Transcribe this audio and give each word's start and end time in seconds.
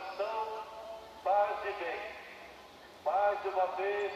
saudação, 0.00 0.64
paz 1.22 1.58
e 1.64 1.84
bem. 1.84 2.00
Mais 3.04 3.44
uma 3.44 3.66
vez, 3.76 4.12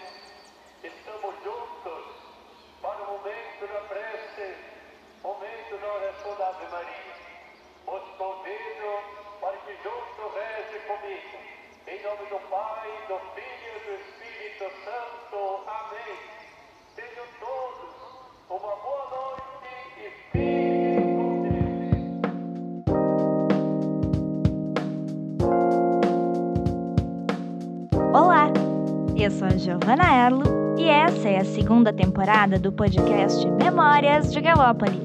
eu 29.25 29.31
sou 29.31 29.47
a 29.49 29.57
Giovana 29.57 30.05
Erlo 30.05 30.77
e 30.79 30.87
essa 30.87 31.31
é 31.31 31.39
a 31.39 31.45
segunda 31.47 31.91
temporada 31.91 32.59
do 32.59 32.71
podcast 32.71 33.51
Memórias 33.53 34.31
de 34.31 34.39
Galópolis, 34.39 35.01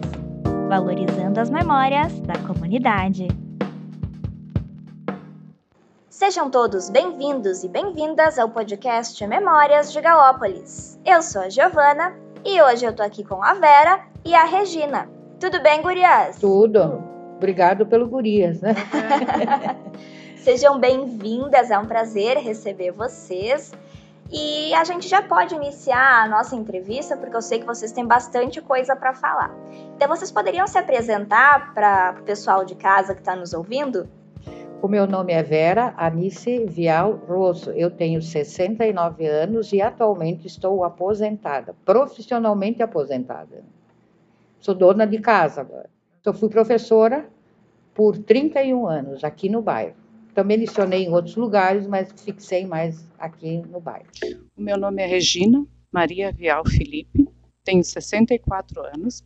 valorizando 0.67 1.39
as 1.39 1.49
memórias 1.49 2.19
da 2.19 2.37
comunidade. 2.39 3.29
Sejam 6.09 6.49
todos 6.49 6.89
bem-vindos 6.89 7.63
e 7.63 7.69
bem-vindas 7.69 8.37
ao 8.37 8.49
podcast 8.49 9.25
Memórias 9.25 9.93
de 9.93 10.01
Galópolis. 10.01 10.99
Eu 11.05 11.21
sou 11.21 11.43
a 11.43 11.49
Giovana 11.49 12.13
e 12.43 12.61
hoje 12.61 12.83
eu 12.83 12.93
tô 12.93 13.01
aqui 13.01 13.23
com 13.23 13.41
a 13.41 13.53
Vera 13.53 14.01
e 14.25 14.35
a 14.35 14.43
Regina. 14.43 15.09
Tudo 15.39 15.63
bem, 15.63 15.81
gurias? 15.81 16.37
Tudo. 16.41 17.01
Obrigado 17.37 17.85
pelo 17.85 18.05
gurias, 18.05 18.59
né? 18.59 18.75
Sejam 20.43 20.77
bem-vindas, 20.77 21.71
é 21.71 21.79
um 21.79 21.85
prazer 21.85 22.37
receber 22.37 22.91
vocês. 22.91 23.71
E 24.31 24.73
a 24.75 24.83
gente 24.83 25.07
já 25.07 25.23
pode 25.23 25.55
iniciar 25.55 26.23
a 26.23 26.27
nossa 26.27 26.55
entrevista, 26.55 27.17
porque 27.17 27.35
eu 27.35 27.41
sei 27.41 27.59
que 27.59 27.65
vocês 27.65 27.91
têm 27.91 28.05
bastante 28.05 28.61
coisa 28.61 28.95
para 28.95 29.13
falar. 29.13 29.51
Então, 29.95 30.07
vocês 30.07 30.31
poderiam 30.31 30.67
se 30.67 30.77
apresentar 30.77 31.73
para 31.73 32.15
o 32.19 32.23
pessoal 32.23 32.63
de 32.63 32.75
casa 32.75 33.15
que 33.15 33.21
está 33.21 33.35
nos 33.35 33.53
ouvindo? 33.53 34.07
O 34.81 34.87
meu 34.87 35.07
nome 35.07 35.33
é 35.33 35.41
Vera 35.41 35.93
Anice 35.97 36.65
Vial 36.65 37.19
Rosso. 37.27 37.71
Eu 37.71 37.89
tenho 37.89 38.21
69 38.21 39.25
anos 39.25 39.73
e 39.73 39.81
atualmente 39.81 40.45
estou 40.45 40.83
aposentada, 40.83 41.75
profissionalmente 41.83 42.83
aposentada. 42.83 43.63
Sou 44.59 44.75
dona 44.75 45.07
de 45.07 45.19
casa 45.19 45.61
agora. 45.61 45.89
Eu 46.23 46.33
fui 46.33 46.49
professora 46.49 47.27
por 47.95 48.17
31 48.17 48.87
anos 48.87 49.23
aqui 49.23 49.49
no 49.49 49.61
bairro. 49.61 49.95
Também 50.39 50.55
lecionei 50.55 51.03
em 51.03 51.09
outros 51.11 51.35
lugares, 51.35 51.85
mas 51.85 52.13
fixei 52.13 52.65
mais 52.65 53.05
aqui 53.19 53.57
no 53.57 53.81
bairro. 53.81 54.07
O 54.55 54.61
meu 54.61 54.77
nome 54.77 55.03
é 55.03 55.05
Regina 55.05 55.67
Maria 55.91 56.31
Vial 56.31 56.63
Felipe, 56.65 57.27
tenho 57.61 57.83
64 57.83 58.81
anos, 58.85 59.21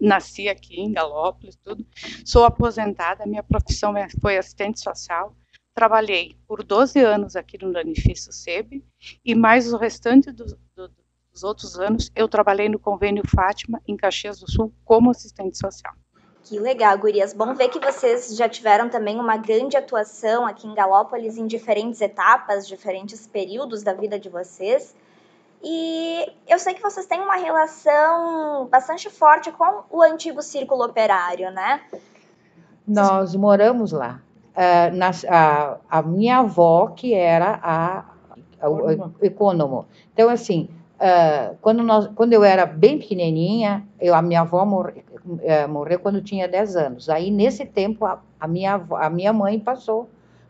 nasci 0.00 0.48
aqui 0.48 0.80
em 0.80 0.90
Galópolis, 0.90 1.54
tudo. 1.56 1.84
Sou 2.24 2.44
aposentada, 2.44 3.26
minha 3.26 3.42
profissão 3.42 3.94
é- 3.94 4.08
foi 4.22 4.38
assistente 4.38 4.80
social. 4.80 5.36
Trabalhei 5.74 6.34
por 6.48 6.64
12 6.64 6.98
anos 6.98 7.36
aqui 7.36 7.62
no 7.62 7.70
Lanifício 7.70 8.32
SEB 8.32 8.82
e 9.22 9.34
mais 9.34 9.70
o 9.70 9.76
restante 9.76 10.32
dos, 10.32 10.56
do- 10.74 10.90
dos 11.30 11.42
outros 11.44 11.78
anos 11.78 12.10
eu 12.16 12.26
trabalhei 12.26 12.70
no 12.70 12.78
convênio 12.78 13.22
Fátima, 13.28 13.82
em 13.86 13.98
Caxias 13.98 14.40
do 14.40 14.50
Sul, 14.50 14.72
como 14.82 15.10
assistente 15.10 15.58
social. 15.58 15.92
Que 16.50 16.58
legal, 16.58 16.98
gurias. 16.98 17.32
Bom 17.32 17.54
ver 17.54 17.68
que 17.68 17.78
vocês 17.78 18.36
já 18.36 18.48
tiveram 18.48 18.88
também 18.88 19.20
uma 19.20 19.36
grande 19.36 19.76
atuação 19.76 20.44
aqui 20.44 20.66
em 20.66 20.74
Galópolis 20.74 21.38
em 21.38 21.46
diferentes 21.46 22.00
etapas, 22.00 22.66
diferentes 22.66 23.24
períodos 23.24 23.84
da 23.84 23.92
vida 23.92 24.18
de 24.18 24.28
vocês. 24.28 24.92
E 25.62 26.26
eu 26.48 26.58
sei 26.58 26.74
que 26.74 26.82
vocês 26.82 27.06
têm 27.06 27.20
uma 27.20 27.36
relação 27.36 28.66
bastante 28.68 29.08
forte 29.08 29.52
com 29.52 29.84
o 29.90 30.02
antigo 30.02 30.42
círculo 30.42 30.82
operário, 30.84 31.52
né? 31.52 31.82
Nós 32.84 33.36
moramos 33.36 33.92
lá. 33.92 34.20
Ah, 34.56 34.90
nas- 34.92 35.24
a, 35.26 35.76
a 35.88 36.02
minha 36.02 36.38
avó, 36.38 36.88
que 36.88 37.14
era 37.14 37.60
a, 37.62 37.98
a- 38.60 38.66
Econômo. 38.66 39.14
econômo. 39.22 39.86
Então, 40.12 40.28
assim, 40.28 40.68
ah, 40.98 41.52
quando, 41.60 41.84
nós, 41.84 42.08
quando 42.16 42.32
eu 42.32 42.42
era 42.42 42.66
bem 42.66 42.98
pequenininha, 42.98 43.86
eu, 44.00 44.16
a 44.16 44.20
minha 44.20 44.40
avó 44.40 44.64
morre, 44.64 45.04
eh, 45.42 45.66
morreu 45.66 45.98
quando 46.00 46.20
tinha 46.22 46.48
10 46.48 46.76
anos. 46.76 47.08
Aí, 47.08 47.30
nesse 47.30 47.64
tempo, 47.64 48.04
a, 48.04 48.20
a 48.38 48.48
minha, 48.48 48.74
a 48.74 49.10
minha 49.10 49.32
mãe 49.32 49.58
passou 49.58 50.08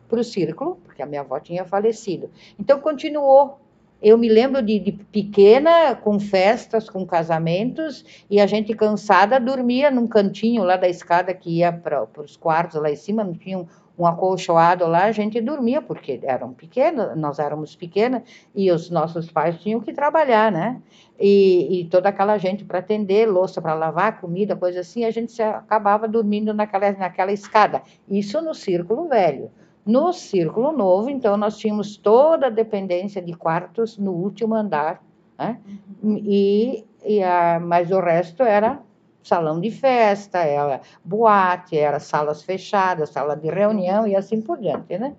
para 0.08 0.20
o 0.20 0.24
círculo, 0.24 0.78
porque 0.84 1.02
a 1.02 1.06
minha 1.06 1.20
avó 1.20 1.38
tinha 1.38 1.64
falecido. 1.64 2.30
Então, 2.58 2.80
continuou. 2.80 3.58
Eu 4.02 4.16
me 4.16 4.30
lembro 4.30 4.62
de, 4.62 4.78
de 4.78 4.92
pequena, 4.92 5.94
com 5.94 6.18
festas, 6.18 6.88
com 6.88 7.06
casamentos, 7.06 8.02
e 8.30 8.40
a 8.40 8.46
gente 8.46 8.72
cansada 8.72 9.38
dormia 9.38 9.90
num 9.90 10.06
cantinho 10.06 10.64
lá 10.64 10.78
da 10.78 10.88
escada 10.88 11.34
que 11.34 11.58
ia 11.58 11.70
para 11.70 12.08
os 12.16 12.34
quartos 12.34 12.80
lá 12.80 12.90
em 12.90 12.96
cima, 12.96 13.22
não 13.22 13.34
tinha 13.34 13.58
um, 13.58 13.66
um 14.00 14.06
acolchoado 14.06 14.86
lá, 14.86 15.04
a 15.04 15.12
gente 15.12 15.38
dormia, 15.42 15.82
porque 15.82 16.18
eram 16.22 16.54
pequenos, 16.54 17.14
nós 17.16 17.38
éramos 17.38 17.76
pequenas, 17.76 18.22
e 18.54 18.70
os 18.70 18.88
nossos 18.88 19.30
pais 19.30 19.60
tinham 19.60 19.78
que 19.78 19.92
trabalhar, 19.92 20.50
né? 20.50 20.80
E, 21.18 21.80
e 21.80 21.84
toda 21.84 22.08
aquela 22.08 22.38
gente 22.38 22.64
para 22.64 22.78
atender, 22.78 23.26
louça 23.26 23.60
para 23.60 23.74
lavar, 23.74 24.18
comida, 24.18 24.56
coisa 24.56 24.80
assim, 24.80 25.04
a 25.04 25.10
gente 25.10 25.32
se 25.32 25.42
acabava 25.42 26.08
dormindo 26.08 26.54
naquela, 26.54 26.90
naquela 26.92 27.30
escada. 27.30 27.82
Isso 28.08 28.40
no 28.40 28.54
círculo 28.54 29.06
velho. 29.06 29.50
No 29.84 30.14
círculo 30.14 30.72
novo, 30.72 31.10
então, 31.10 31.36
nós 31.36 31.58
tínhamos 31.58 31.98
toda 31.98 32.46
a 32.46 32.50
dependência 32.50 33.20
de 33.20 33.34
quartos 33.34 33.98
no 33.98 34.12
último 34.12 34.54
andar, 34.54 35.02
né? 35.38 35.58
E, 36.02 36.84
e 37.04 37.22
a, 37.22 37.60
mas 37.60 37.90
o 37.90 38.00
resto 38.00 38.42
era 38.42 38.80
salão 39.22 39.60
de 39.60 39.70
festa, 39.70 40.38
era 40.38 40.80
boate, 41.04 41.76
era 41.78 42.00
salas 42.00 42.42
fechadas, 42.42 43.10
sala 43.10 43.36
de 43.36 43.48
reunião 43.48 44.06
e 44.06 44.16
assim 44.16 44.40
por 44.40 44.58
diante, 44.58 44.98
né? 44.98 45.14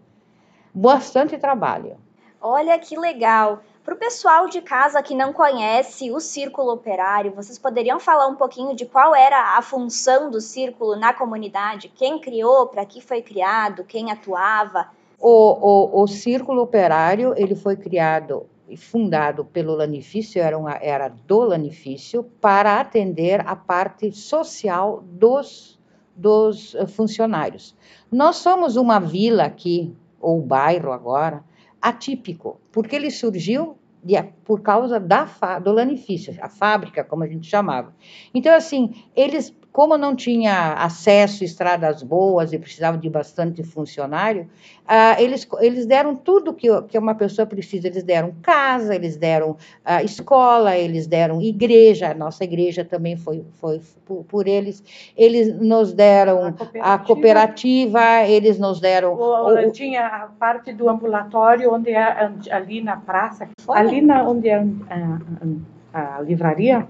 Bastante 0.73 1.37
trabalho. 1.37 1.97
Olha 2.41 2.77
que 2.79 2.97
legal. 2.97 3.61
Para 3.83 3.95
o 3.95 3.97
pessoal 3.97 4.47
de 4.47 4.61
casa 4.61 5.01
que 5.01 5.15
não 5.15 5.33
conhece 5.33 6.11
o 6.11 6.19
círculo 6.19 6.71
operário, 6.71 7.33
vocês 7.33 7.57
poderiam 7.57 7.99
falar 7.99 8.27
um 8.27 8.35
pouquinho 8.35 8.75
de 8.75 8.85
qual 8.85 9.15
era 9.15 9.57
a 9.57 9.61
função 9.61 10.29
do 10.29 10.39
círculo 10.39 10.95
na 10.95 11.13
comunidade? 11.13 11.87
Quem 11.89 12.19
criou, 12.19 12.67
para 12.67 12.85
que 12.85 13.01
foi 13.01 13.21
criado, 13.21 13.83
quem 13.83 14.11
atuava? 14.11 14.87
O, 15.19 15.99
o, 15.99 16.03
o 16.03 16.07
Círculo 16.07 16.61
Operário, 16.63 17.33
ele 17.37 17.55
foi 17.55 17.75
criado 17.75 18.47
fundado 18.77 19.45
pelo 19.45 19.75
Lanifício, 19.75 20.41
era, 20.41 20.57
uma, 20.57 20.75
era 20.75 21.07
do 21.09 21.39
Lanifício, 21.39 22.23
para 22.39 22.79
atender 22.79 23.41
a 23.47 23.55
parte 23.55 24.11
social 24.11 25.03
dos, 25.03 25.79
dos 26.15 26.75
eh, 26.75 26.87
funcionários. 26.87 27.75
Nós 28.11 28.37
somos 28.37 28.75
uma 28.75 28.99
vila 28.99 29.43
aqui, 29.43 29.95
ou 30.19 30.41
bairro 30.41 30.91
agora, 30.91 31.43
atípico, 31.81 32.59
porque 32.71 32.95
ele 32.95 33.09
surgiu 33.09 33.77
de, 34.03 34.21
por 34.43 34.61
causa 34.61 34.99
da, 34.99 35.25
do 35.59 35.71
Lanifício, 35.71 36.35
a 36.41 36.49
fábrica, 36.49 37.03
como 37.03 37.23
a 37.23 37.27
gente 37.27 37.47
chamava. 37.47 37.95
Então, 38.33 38.53
assim, 38.53 39.03
eles, 39.15 39.55
como 39.71 39.97
não 39.97 40.13
tinha 40.15 40.73
acesso 40.73 41.43
a 41.43 41.45
estradas 41.45 42.03
boas 42.03 42.51
e 42.51 42.59
precisava 42.59 42.97
de 42.97 43.09
bastante 43.09 43.63
funcionário, 43.63 44.49
ah, 44.85 45.15
eles, 45.21 45.47
eles 45.61 45.85
deram 45.85 46.13
tudo 46.13 46.53
que, 46.53 46.67
que 46.89 46.97
uma 46.97 47.15
pessoa 47.15 47.45
precisa. 47.45 47.87
Eles 47.87 48.03
deram 48.03 48.33
casa, 48.41 48.93
eles 48.93 49.15
deram 49.15 49.55
ah, 49.85 50.03
escola, 50.03 50.75
eles 50.75 51.07
deram 51.07 51.41
igreja. 51.41 52.11
A 52.11 52.13
nossa 52.13 52.43
igreja 52.43 52.83
também 52.83 53.15
foi, 53.15 53.45
foi 53.53 53.79
por, 54.05 54.25
por 54.25 54.47
eles. 54.47 54.83
Eles 55.15 55.57
nos 55.57 55.93
deram 55.93 56.53
a 56.81 56.97
cooperativa, 56.99 58.23
eles 58.27 58.59
nos 58.59 58.81
deram. 58.81 59.13
O- 59.13 59.53
o- 59.53 59.71
tinha 59.71 60.05
a 60.05 60.27
parte 60.37 60.73
do 60.73 60.89
ambulatório 60.89 61.73
onde 61.73 61.91
é 61.91 62.29
ali 62.51 62.81
na 62.81 62.97
praça, 62.97 63.47
Olha. 63.65 63.79
ali 63.79 64.01
na 64.01 64.23
onde 64.27 64.49
é 64.49 64.55
a, 64.57 65.19
a- 65.93 66.17
a 66.17 66.21
livraria, 66.21 66.85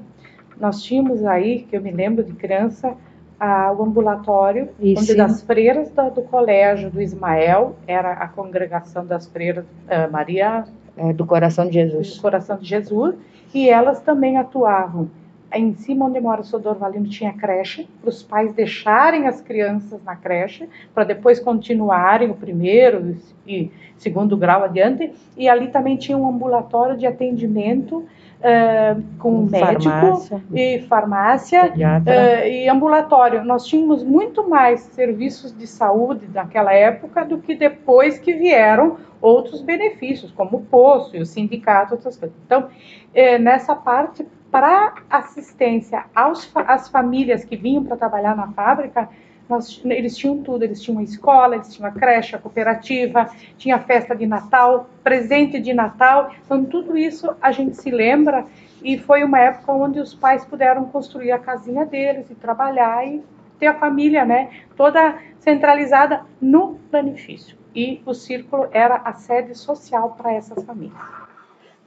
nós 0.62 0.82
tínhamos 0.84 1.26
aí, 1.26 1.64
que 1.64 1.76
eu 1.76 1.82
me 1.82 1.92
lembro 1.92 2.24
de 2.24 2.34
criança, 2.34 2.94
a- 3.40 3.74
o 3.74 3.84
ambulatório, 3.84 4.70
E 4.80 4.94
onde 4.98 5.16
das 5.16 5.42
freiras 5.42 5.90
da- 5.92 6.10
do 6.10 6.22
colégio 6.22 6.92
do 6.92 7.02
Ismael, 7.02 7.76
era 7.88 8.12
a 8.14 8.28
congregação 8.28 9.06
das 9.06 9.26
freiras 9.28 9.66
eh, 9.90 10.08
Maria 10.08 10.64
é, 10.96 11.12
do 11.14 11.26
coração 11.26 11.66
de 11.66 11.72
do 11.72 11.74
Jesus. 11.74 12.20
Coração 12.20 12.58
de 12.58 12.66
Jesus, 12.68 13.16
e 13.54 13.68
elas 13.70 14.02
também 14.02 14.38
atuavam. 14.38 15.10
Em 15.54 15.74
cima 15.74 16.06
onde 16.06 16.20
mora 16.22 16.42
o 16.42 16.44
seu 16.46 16.60
Dorvalino 16.60 17.08
tinha 17.08 17.34
creche, 17.34 17.88
para 18.00 18.10
os 18.10 18.22
pais 18.24 18.54
deixarem 18.54 19.28
as 19.28 19.42
crianças 19.42 20.02
na 20.04 20.16
creche, 20.16 20.70
para 20.94 21.04
depois 21.04 21.40
continuarem 21.40 22.30
o 22.30 22.36
primeiro 22.36 23.18
e 23.48 23.70
segundo 23.98 24.38
grau 24.38 24.64
adiante, 24.64 25.12
e 25.36 25.50
ali 25.50 25.68
também 25.70 25.98
tinha 25.98 26.18
um 26.18 26.28
ambulatório 26.28 26.96
de 26.98 27.06
atendimento 27.08 28.06
uh, 28.42 29.02
com, 29.18 29.46
médico 29.46 29.90
farmácia, 29.90 30.44
e 30.54 30.80
farmácia 30.88 31.74
uh, 31.74 32.48
e 32.48 32.68
ambulatório. 32.68 33.44
Nós 33.44 33.66
tínhamos 33.66 34.04
muito 34.04 34.50
mais 34.50 34.82
serviços 34.82 35.56
de 35.56 35.68
saúde 35.68 36.28
naquela 36.34 36.74
época 36.74 37.24
do 37.24 37.38
que 37.38 37.56
depois 37.56 38.18
que 38.20 38.34
vieram 38.34 38.98
outros 39.22 39.62
benefícios, 39.62 40.32
como 40.32 40.58
o 40.58 40.62
posto 40.62 41.16
e 41.16 41.22
o 41.22 41.26
sindicato, 41.26 41.94
outras 41.94 42.18
coisas. 42.18 42.36
Então, 42.46 42.70
eh, 43.14 43.38
nessa 43.38 43.76
parte, 43.76 44.26
para 44.50 44.96
assistência 45.10 46.06
aos, 46.14 46.52
às 46.56 46.90
famílias 46.90 47.46
que 47.46 47.56
vinham 47.56 47.84
para 47.84 47.96
trabalhar 47.96 48.36
na 48.36 48.48
fábrica, 48.48 49.08
nós, 49.52 49.82
eles 49.84 50.18
tinham 50.18 50.42
tudo, 50.42 50.64
eles 50.64 50.82
tinham 50.82 51.02
escola, 51.02 51.56
eles 51.56 51.76
tinham 51.76 51.90
a 51.90 51.92
creche, 51.92 52.36
a 52.36 52.40
cooperativa, 52.40 53.30
tinha 53.58 53.78
festa 53.80 54.16
de 54.16 54.26
Natal, 54.26 54.90
presente 55.04 55.60
de 55.60 55.74
Natal, 55.74 56.32
então 56.46 56.64
tudo 56.64 56.98
isso 56.98 57.30
a 57.42 57.52
gente 57.52 57.76
se 57.76 57.92
lembra 57.92 58.46
e 58.82 58.98
foi 58.98 59.24
uma 59.24 59.40
época 59.40 59.74
onde 59.74 60.00
os 60.00 60.14
pais 60.14 60.46
puderam 60.46 60.86
construir 60.86 61.34
a 61.34 61.38
casinha 61.40 61.86
deles 61.86 62.26
e 62.32 62.36
trabalhar 62.36 63.06
e 63.06 63.22
ter 63.60 63.68
a 63.68 63.74
família, 63.74 64.26
né, 64.26 64.50
toda 64.76 65.20
centralizada 65.40 66.22
no 66.42 66.80
benefício. 66.90 67.58
E 67.76 68.02
o 68.06 68.14
círculo 68.14 68.68
era 68.72 68.96
a 68.96 69.14
sede 69.14 69.54
social 69.54 70.16
para 70.18 70.34
essas 70.34 70.64
famílias. 70.64 70.98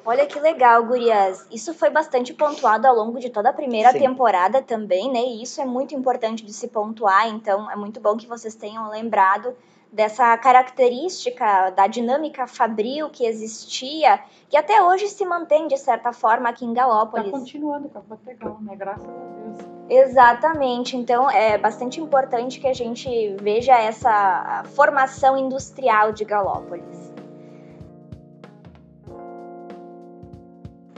Olha 0.06 0.26
que 0.26 0.38
legal, 0.38 0.84
gurias. 0.84 1.46
Isso 1.50 1.72
foi 1.72 1.88
bastante 1.88 2.34
pontuado 2.34 2.86
ao 2.86 2.94
longo 2.94 3.18
de 3.18 3.30
toda 3.30 3.48
a 3.48 3.52
primeira 3.52 3.90
Sim. 3.92 4.00
temporada 4.00 4.60
também, 4.60 5.10
né? 5.10 5.20
E 5.20 5.42
isso 5.42 5.60
é 5.60 5.64
muito 5.64 5.94
importante 5.94 6.44
de 6.44 6.52
se 6.52 6.68
pontuar, 6.68 7.28
então 7.28 7.70
é 7.70 7.76
muito 7.76 8.00
bom 8.00 8.16
que 8.16 8.26
vocês 8.26 8.54
tenham 8.54 8.88
lembrado 8.90 9.56
dessa 9.90 10.36
característica 10.36 11.70
da 11.70 11.86
dinâmica 11.86 12.48
fabril 12.48 13.08
que 13.08 13.24
existia, 13.24 14.20
que 14.50 14.56
até 14.56 14.82
hoje 14.82 15.06
se 15.08 15.24
mantém 15.24 15.68
de 15.68 15.78
certa 15.78 16.12
forma 16.12 16.48
aqui 16.48 16.66
em 16.66 16.74
Galópolis. 16.74 17.26
Está 17.26 17.38
continuando 17.38 17.88
com 17.88 17.98
a 17.98 18.60
né? 18.60 18.76
Graças 18.76 19.08
a 19.08 19.12
Deus. 19.12 19.74
Exatamente. 19.88 20.96
Então 20.96 21.30
é 21.30 21.56
bastante 21.56 22.00
importante 22.00 22.58
que 22.58 22.66
a 22.66 22.74
gente 22.74 23.36
veja 23.40 23.78
essa 23.78 24.64
formação 24.74 25.38
industrial 25.38 26.12
de 26.12 26.24
Galópolis. 26.24 27.13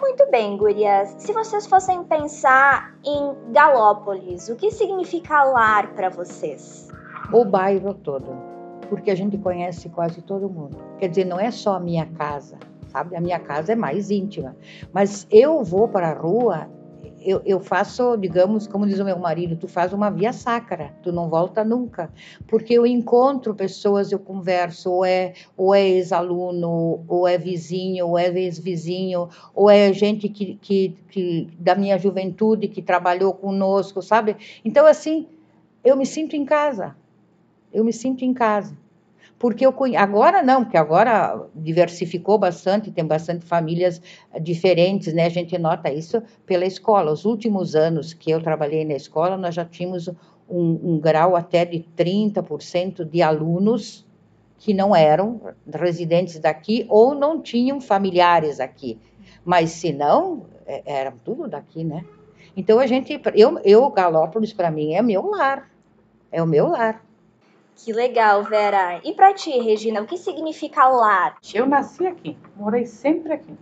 Muito 0.01 0.31
bem, 0.31 0.57
gurias. 0.59 1.15
Se 1.19 1.33
vocês 1.33 1.67
fossem 1.67 2.05
pensar 2.05 2.95
em 3.05 3.53
Galópolis, 3.53 4.49
o 4.49 4.55
que 4.55 4.71
significa 4.71 5.43
lar 5.43 5.95
para 5.95 6.11
vocês? 6.11 6.89
O 7.33 7.45
bairro 7.45 7.95
todo, 7.95 8.37
porque 8.91 9.11
a 9.11 9.15
gente 9.15 9.39
conhece 9.39 9.89
quase 9.89 10.21
todo 10.21 10.51
mundo. 10.51 10.77
Quer 10.99 11.09
dizer, 11.09 11.25
não 11.25 11.41
é 11.41 11.51
só 11.51 11.77
a 11.77 11.81
minha 11.81 12.05
casa, 12.07 12.59
sabe? 12.89 13.17
A 13.17 13.21
minha 13.21 13.41
casa 13.41 13.73
é 13.73 13.77
mais 13.77 14.11
íntima, 14.11 14.55
mas 14.93 15.27
eu 15.31 15.65
vou 15.65 15.89
para 15.89 16.11
a 16.11 16.15
rua 16.15 16.69
eu, 17.27 17.43
eu 17.45 17.59
faço, 17.59 18.17
digamos, 18.17 18.69
como 18.69 18.87
diz 18.87 19.01
o 19.01 19.05
meu 19.05 19.19
marido, 19.19 19.57
tu 19.57 19.67
faz 19.67 19.93
uma 19.93 20.09
via 20.11 20.33
sacra, 20.33 20.95
tu 21.03 21.11
não 21.11 21.29
volta 21.29 21.65
nunca, 21.65 22.09
porque 22.47 22.75
eu 22.75 22.87
encontro 22.87 23.53
pessoas, 23.53 24.13
eu 24.13 24.19
converso, 24.21 24.93
ou 24.93 25.05
é, 25.05 25.33
ou 25.57 25.75
é 25.75 25.85
ex-aluno, 25.85 27.05
ou 27.09 27.27
é 27.27 27.37
vizinho, 27.37 28.07
ou 28.07 28.17
é 28.17 28.29
ex-vizinho, 28.29 29.29
ou 29.53 29.69
é 29.69 29.93
gente 29.93 30.29
que, 30.29 30.55
que, 30.63 30.97
que 31.11 31.49
da 31.59 31.75
minha 31.75 31.99
juventude 31.99 32.69
que 32.69 32.81
trabalhou 32.81 33.35
conosco, 33.35 34.01
sabe? 34.01 34.37
Então, 34.65 34.87
assim, 34.87 35.27
eu 35.85 35.97
me 35.97 36.07
sinto 36.07 36.37
em 36.37 36.45
casa, 36.45 36.97
eu 37.73 37.85
me 37.85 37.93
sinto 37.93 38.25
em 38.25 38.33
casa 38.33 38.86
porque 39.39 39.67
eu 39.67 39.75
agora 39.99 40.43
não, 40.43 40.65
porque 40.65 40.77
agora 40.77 41.47
diversificou 41.55 42.39
bastante, 42.39 42.91
tem 42.91 43.05
bastante 43.05 43.45
famílias 43.45 44.01
eh, 44.33 44.41
diferentes, 44.41 45.13
né? 45.13 45.27
A 45.27 45.31
gente 45.31 45.57
nota 45.59 45.93
isso 45.93 46.23
pela 46.47 46.65
escola. 46.65 47.13
Os 47.13 47.25
últimos 47.25 47.75
anos 47.75 48.15
que 48.15 48.31
eu 48.31 48.43
trabalhei 48.43 48.85
na 48.85 48.95
escola, 48.95 49.37
nós 49.37 49.55
já 49.55 49.65
tínhamos 49.65 50.09
um, 50.49 50.81
um 50.83 50.99
grau 50.99 51.37
até 51.37 51.65
de 51.65 51.85
30% 51.97 53.05
de 53.05 53.21
alunos 53.21 54.07
que 54.59 54.73
não 54.73 54.97
eram 54.97 55.41
residentes 55.71 56.39
daqui 56.39 56.87
ou 56.89 57.15
não 57.15 57.41
tinham 57.41 57.79
familiares 57.79 58.59
aqui. 58.59 58.99
Mas 59.45 59.71
se 59.71 59.93
não, 59.93 60.47
é, 60.67 60.83
eram 60.87 61.13
tudo 61.23 61.47
daqui, 61.47 61.85
né? 61.85 62.05
Então 62.57 62.81
a 62.81 62.87
gente, 62.87 63.21
eu, 63.35 63.59
eu 63.65 63.91
Galópolis 63.91 64.53
para 64.53 64.71
mim 64.71 64.95
é 64.95 65.03
meu 65.03 65.27
lar, 65.27 65.71
é 66.33 66.43
o 66.43 66.47
meu 66.47 66.69
lar. 66.69 67.06
Que 67.77 67.93
legal, 67.93 68.43
Vera. 68.43 69.01
E 69.05 69.13
para 69.13 69.35
ti, 69.35 69.51
Regina, 69.59 70.01
o 70.01 70.07
que 70.07 70.17
significa 70.17 70.89
lar? 70.89 71.37
Eu 71.55 71.67
nasci 71.67 72.07
aqui, 72.07 72.37
morei 72.57 72.87
sempre 72.87 73.35
aqui. 73.35 73.55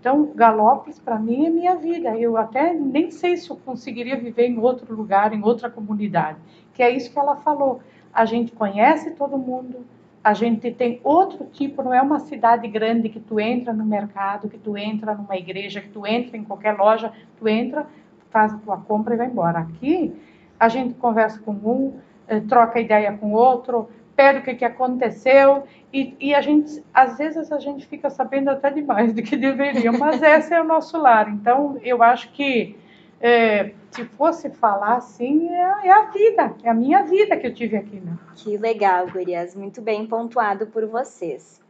Então, 0.00 0.32
Galópolis 0.34 0.98
para 0.98 1.16
mim 1.16 1.46
é 1.46 1.50
minha 1.50 1.76
vida. 1.76 2.16
Eu 2.18 2.36
até 2.36 2.74
nem 2.74 3.12
sei 3.12 3.36
se 3.36 3.48
eu 3.48 3.56
conseguiria 3.56 4.18
viver 4.18 4.48
em 4.48 4.58
outro 4.58 4.92
lugar, 4.92 5.32
em 5.32 5.44
outra 5.44 5.70
comunidade. 5.70 6.38
Que 6.74 6.82
é 6.82 6.90
isso 6.90 7.12
que 7.12 7.18
ela 7.18 7.36
falou. 7.36 7.80
A 8.12 8.24
gente 8.24 8.50
conhece 8.50 9.12
todo 9.12 9.38
mundo, 9.38 9.86
a 10.24 10.34
gente 10.34 10.72
tem 10.72 11.00
outro 11.04 11.46
tipo, 11.52 11.84
não 11.84 11.94
é 11.94 12.02
uma 12.02 12.18
cidade 12.18 12.66
grande 12.66 13.08
que 13.08 13.20
tu 13.20 13.38
entra 13.38 13.72
no 13.72 13.84
mercado, 13.84 14.48
que 14.48 14.58
tu 14.58 14.76
entra 14.76 15.14
numa 15.14 15.36
igreja, 15.36 15.80
que 15.80 15.88
tu 15.88 16.04
entra 16.04 16.36
em 16.36 16.42
qualquer 16.42 16.76
loja, 16.76 17.12
tu 17.38 17.48
entra, 17.48 17.86
faz 18.28 18.52
a 18.52 18.58
tua 18.58 18.78
compra 18.78 19.14
e 19.14 19.18
vai 19.18 19.28
embora. 19.28 19.60
Aqui 19.60 20.12
a 20.58 20.68
gente 20.68 20.94
conversa 20.94 21.40
com 21.40 21.52
um, 21.52 22.00
troca 22.40 22.80
ideia 22.80 23.12
com 23.12 23.32
o 23.32 23.36
outro, 23.36 23.88
pede 24.16 24.40
o 24.40 24.42
que, 24.42 24.54
que 24.54 24.64
aconteceu 24.64 25.64
e, 25.92 26.16
e, 26.18 26.34
a 26.34 26.40
gente, 26.40 26.82
às 26.94 27.18
vezes 27.18 27.52
a 27.52 27.58
gente 27.58 27.86
fica 27.86 28.08
sabendo 28.08 28.48
até 28.50 28.70
demais 28.70 29.12
do 29.12 29.22
que 29.22 29.36
deveria, 29.36 29.92
mas 29.92 30.20
esse 30.22 30.54
é 30.54 30.60
o 30.60 30.64
nosso 30.64 30.96
lar. 30.96 31.28
Então, 31.28 31.78
eu 31.82 32.02
acho 32.02 32.32
que 32.32 32.76
é, 33.20 33.72
se 33.90 34.04
fosse 34.04 34.48
falar 34.50 34.96
assim, 34.96 35.50
é, 35.50 35.86
é, 35.86 35.90
a 35.90 36.02
vida, 36.06 36.54
é 36.62 36.70
a 36.70 36.74
minha 36.74 37.02
vida 37.02 37.36
que 37.36 37.46
eu 37.46 37.54
tive 37.54 37.76
aqui. 37.76 38.00
Né? 38.00 38.16
Que 38.34 38.56
legal, 38.56 39.06
Gurias, 39.06 39.54
muito 39.54 39.82
bem 39.82 40.06
pontuado 40.06 40.66
por 40.66 40.86
vocês. 40.86 41.60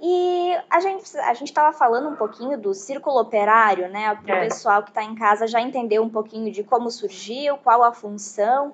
E 0.00 0.52
a 0.70 0.80
gente 0.80 1.16
a 1.18 1.34
gente 1.34 1.48
estava 1.48 1.72
falando 1.72 2.08
um 2.08 2.16
pouquinho 2.16 2.58
do 2.58 2.74
círculo 2.74 3.20
operário, 3.20 3.88
né? 3.88 4.14
Para 4.16 4.34
o 4.34 4.38
é. 4.38 4.44
pessoal 4.44 4.82
que 4.82 4.90
está 4.90 5.02
em 5.02 5.14
casa 5.14 5.46
já 5.46 5.60
entender 5.60 6.00
um 6.00 6.10
pouquinho 6.10 6.50
de 6.52 6.62
como 6.62 6.90
surgiu, 6.90 7.56
qual 7.58 7.82
a 7.82 7.92
função. 7.92 8.72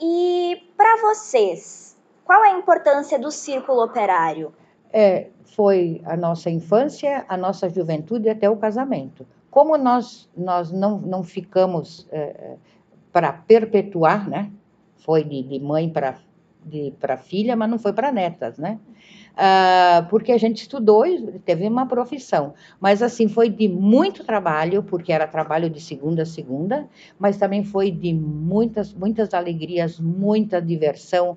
E 0.00 0.68
para 0.76 1.00
vocês, 1.00 1.96
qual 2.24 2.44
é 2.44 2.52
a 2.52 2.58
importância 2.58 3.18
do 3.18 3.30
círculo 3.30 3.82
operário? 3.82 4.52
É, 4.92 5.28
foi 5.44 6.02
a 6.04 6.16
nossa 6.16 6.50
infância, 6.50 7.24
a 7.28 7.36
nossa 7.36 7.68
juventude 7.68 8.28
até 8.28 8.48
o 8.48 8.56
casamento. 8.56 9.26
Como 9.50 9.76
nós, 9.76 10.28
nós 10.36 10.70
não, 10.70 10.98
não 10.98 11.22
ficamos 11.22 12.06
é, 12.10 12.20
é 12.20 12.56
para 13.12 13.32
perpetuar, 13.32 14.28
né? 14.28 14.50
Foi 14.96 15.22
de, 15.22 15.42
de 15.42 15.60
mãe 15.60 15.90
para 15.90 16.16
filha, 17.18 17.56
mas 17.56 17.70
não 17.70 17.78
foi 17.78 17.92
para 17.92 18.12
netas, 18.12 18.58
né? 18.58 18.78
uh, 19.32 20.06
porque 20.08 20.32
a 20.32 20.38
gente 20.38 20.62
estudou 20.62 21.06
e 21.06 21.38
teve 21.40 21.66
uma 21.66 21.86
profissão. 21.86 22.54
Mas, 22.80 23.02
assim, 23.02 23.28
foi 23.28 23.48
de 23.48 23.68
muito 23.68 24.24
trabalho, 24.24 24.82
porque 24.82 25.12
era 25.12 25.26
trabalho 25.26 25.68
de 25.70 25.80
segunda 25.80 26.22
a 26.22 26.26
segunda, 26.26 26.88
mas 27.18 27.36
também 27.36 27.64
foi 27.64 27.90
de 27.90 28.12
muitas, 28.12 28.92
muitas 28.92 29.32
alegrias, 29.34 29.98
muita 29.98 30.60
diversão. 30.60 31.36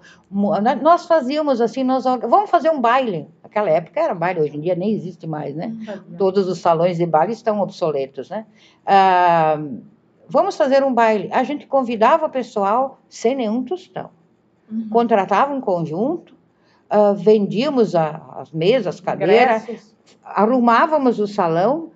Nós 0.82 1.06
fazíamos, 1.06 1.62
assim, 1.62 1.84
nós 1.84 2.04
vamos 2.04 2.50
fazer 2.50 2.70
um 2.70 2.82
baile. 2.82 3.28
Naquela 3.44 3.70
época 3.70 4.00
era 4.00 4.14
baile, 4.14 4.42
hoje 4.42 4.58
em 4.58 4.62
dia 4.62 4.76
nem 4.76 4.94
existe 4.94 5.26
mais, 5.28 5.56
né? 5.56 5.74
Todos 6.18 6.48
os 6.48 6.60
salões 6.60 6.98
de 6.98 7.06
baile 7.06 7.34
estão 7.34 7.62
obsoletos, 7.62 8.30
né? 8.30 8.46
Uh, 8.86 9.82
vamos 10.28 10.58
fazer 10.58 10.84
um 10.84 10.94
baile. 10.94 11.30
A 11.32 11.44
gente 11.44 11.66
convidava 11.66 12.26
o 12.26 12.30
pessoal 12.30 13.00
sem 13.08 13.36
nenhum 13.36 13.64
tostão. 13.64 14.10
Uhum. 14.70 14.90
Contratava 14.90 15.54
um 15.54 15.62
conjunto, 15.62 16.34
uh, 16.92 17.16
vendíamos 17.16 17.96
a, 17.96 18.22
as 18.38 18.52
mesas, 18.52 18.96
as 18.96 19.00
cadeiras, 19.00 19.64
Ingressos. 19.64 19.96
arrumávamos 20.24 21.20
o 21.20 21.28
salão, 21.28 21.92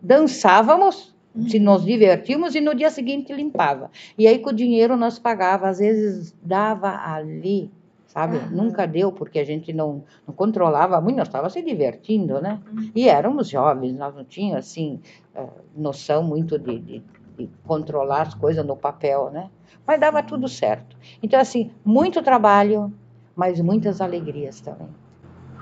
dançávamos, 0.00 1.14
uhum. 1.34 1.48
se 1.48 1.58
nos 1.58 1.84
divertíamos, 1.84 2.54
e 2.54 2.60
no 2.60 2.74
dia 2.74 2.90
seguinte 2.90 3.32
limpava. 3.32 3.90
E 4.16 4.26
aí 4.26 4.38
com 4.38 4.50
o 4.50 4.54
dinheiro 4.54 4.96
nós 4.96 5.18
pagava, 5.18 5.68
às 5.68 5.78
vezes 5.78 6.34
dava 6.42 6.88
ali, 6.88 7.70
sabe? 8.06 8.36
Uhum. 8.36 8.50
Nunca 8.50 8.86
deu, 8.86 9.10
porque 9.10 9.38
a 9.38 9.44
gente 9.44 9.72
não, 9.72 10.04
não 10.26 10.34
controlava 10.34 11.00
muito, 11.00 11.16
nós 11.16 11.28
estávamos 11.28 11.54
se 11.54 11.62
divertindo, 11.62 12.40
né? 12.40 12.60
Uhum. 12.70 12.90
E 12.94 13.08
éramos 13.08 13.48
jovens, 13.48 13.96
nós 13.96 14.14
não 14.14 14.24
tínhamos, 14.24 14.66
assim, 14.66 15.00
uh, 15.34 15.48
noção 15.74 16.22
muito 16.22 16.58
de, 16.58 16.78
de, 16.78 17.02
de, 17.36 17.48
controlar 17.66 18.22
as 18.22 18.34
coisas 18.34 18.64
no 18.64 18.76
papel, 18.76 19.30
né? 19.30 19.50
Mas 19.86 20.00
dava 20.00 20.22
tudo 20.22 20.48
certo. 20.48 20.96
Então, 21.22 21.40
assim, 21.40 21.70
muito 21.84 22.22
trabalho, 22.22 22.92
mas 23.34 23.60
muitas 23.60 24.00
alegrias 24.00 24.60
também. 24.60 24.88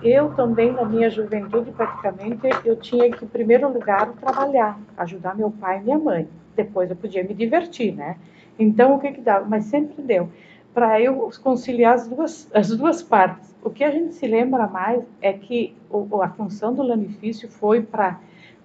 Eu 0.02 0.34
também, 0.34 0.72
na 0.72 0.84
minha 0.84 1.10
juventude, 1.10 1.70
praticamente, 1.72 2.48
eu 2.64 2.76
tinha 2.76 3.10
que, 3.10 3.24
em 3.24 3.28
primeiro 3.28 3.70
lugar, 3.70 4.12
trabalhar, 4.14 4.78
ajudar 4.96 5.36
meu 5.36 5.50
pai 5.50 5.78
e 5.78 5.82
minha 5.82 5.98
mãe. 5.98 6.28
depois 6.56 6.90
eu 6.90 6.96
podia 6.96 7.22
me 7.22 7.32
divertir, 7.32 7.94
né? 7.94 8.16
Então, 8.58 8.94
o 8.94 8.98
que 8.98 9.12
que 9.12 9.20
dava? 9.20 9.46
Mas 9.46 9.64
sempre 9.66 10.02
deu 10.02 10.28
para 10.74 11.00
eu 11.00 11.30
conciliar 11.42 11.94
as 11.94 12.08
duas, 12.08 12.48
as 12.54 12.68
duas 12.68 13.02
partes. 13.02 13.54
O 13.62 13.70
que 13.70 13.84
a 13.84 13.90
gente 13.90 14.14
se 14.14 14.26
lembra 14.26 14.66
mais 14.66 15.04
é 15.20 15.32
que 15.32 15.74
a 16.22 16.28
função 16.28 16.74
do 16.74 16.82
lanifício 16.82 17.48
foi 17.48 17.82
para 17.82 18.20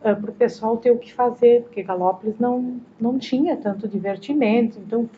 uh, 0.06 0.10
ah, 0.10 0.30
o 0.30 0.32
pessoal 0.34 0.78
ter 0.78 0.92
o 0.92 0.98
que 0.98 1.12
fazer, 1.12 1.64
porque 1.64 1.82
Galópolis 1.82 2.38
não, 2.40 2.80
não 3.00 3.18
tinha 3.18 3.58
tanto 3.58 3.88
divertimento, 3.88 4.80
então 4.80 5.10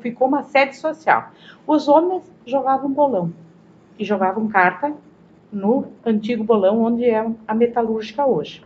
ficou 0.00 0.28
uma 0.28 0.44
sede 0.44 0.76
social. 0.76 1.30
Os 1.66 1.88
homens 1.88 2.22
jogavam 2.46 2.90
bolão 2.90 3.32
e 3.98 4.04
jogavam 4.04 4.48
carta 4.48 4.94
no 5.52 5.86
antigo 6.04 6.42
bolão, 6.44 6.82
onde 6.82 7.04
é 7.04 7.26
a 7.46 7.54
metalúrgica 7.54 8.24
hoje. 8.24 8.62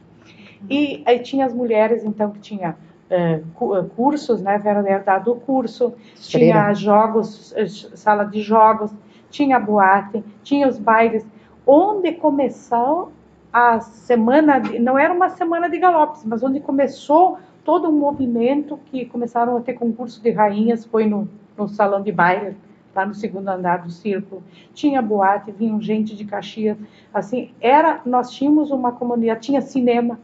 E 0.70 1.02
aí 1.04 1.18
tinha 1.18 1.46
as 1.46 1.52
mulheres, 1.52 2.04
então, 2.04 2.30
que 2.30 2.38
tinha 2.38 2.76
uh, 3.11 3.85
cursos, 3.96 4.40
né? 4.40 4.61
Era 4.64 4.99
dado 4.99 5.32
o 5.32 5.37
curso, 5.40 5.94
tinha 6.14 6.73
jogos, 6.75 7.54
sala 7.94 8.25
de 8.25 8.40
jogos, 8.40 8.92
tinha 9.30 9.58
boate, 9.58 10.25
tinha 10.42 10.68
os 10.68 10.78
bailes, 10.78 11.26
onde 11.66 12.12
começou 12.12 13.12
a 13.57 13.81
semana, 13.81 14.61
não 14.79 14.99
era 14.99 15.11
uma 15.11 15.31
semana 15.31 15.71
de 15.71 15.79
galopes, 15.79 16.23
mas 16.27 16.43
onde 16.43 16.61
começou 16.61 17.39
todo 17.65 17.89
um 17.89 17.93
movimento 17.93 18.79
que 18.85 19.07
começaram 19.07 19.57
a 19.57 19.63
ter 19.63 19.73
concurso 19.73 20.23
de 20.23 20.31
rainhas, 20.31 20.85
foi 20.85 21.07
no, 21.07 21.27
no 21.57 21.67
salão 21.67 22.03
de 22.03 22.13
baile, 22.13 22.55
lá 22.95 23.07
no 23.07 23.15
segundo 23.15 23.49
andar 23.49 23.79
do 23.79 23.91
círculo. 23.91 24.43
Tinha 24.75 25.01
boate, 25.01 25.53
vinham 25.53 25.81
gente 25.81 26.15
de 26.15 26.27
Caxias, 26.27 26.77
assim, 27.15 27.51
era, 27.59 28.03
nós 28.05 28.31
tínhamos 28.31 28.71
uma 28.71 28.93
comunidade, 28.93 29.41
tinha 29.41 29.63
cinema, 29.63 30.21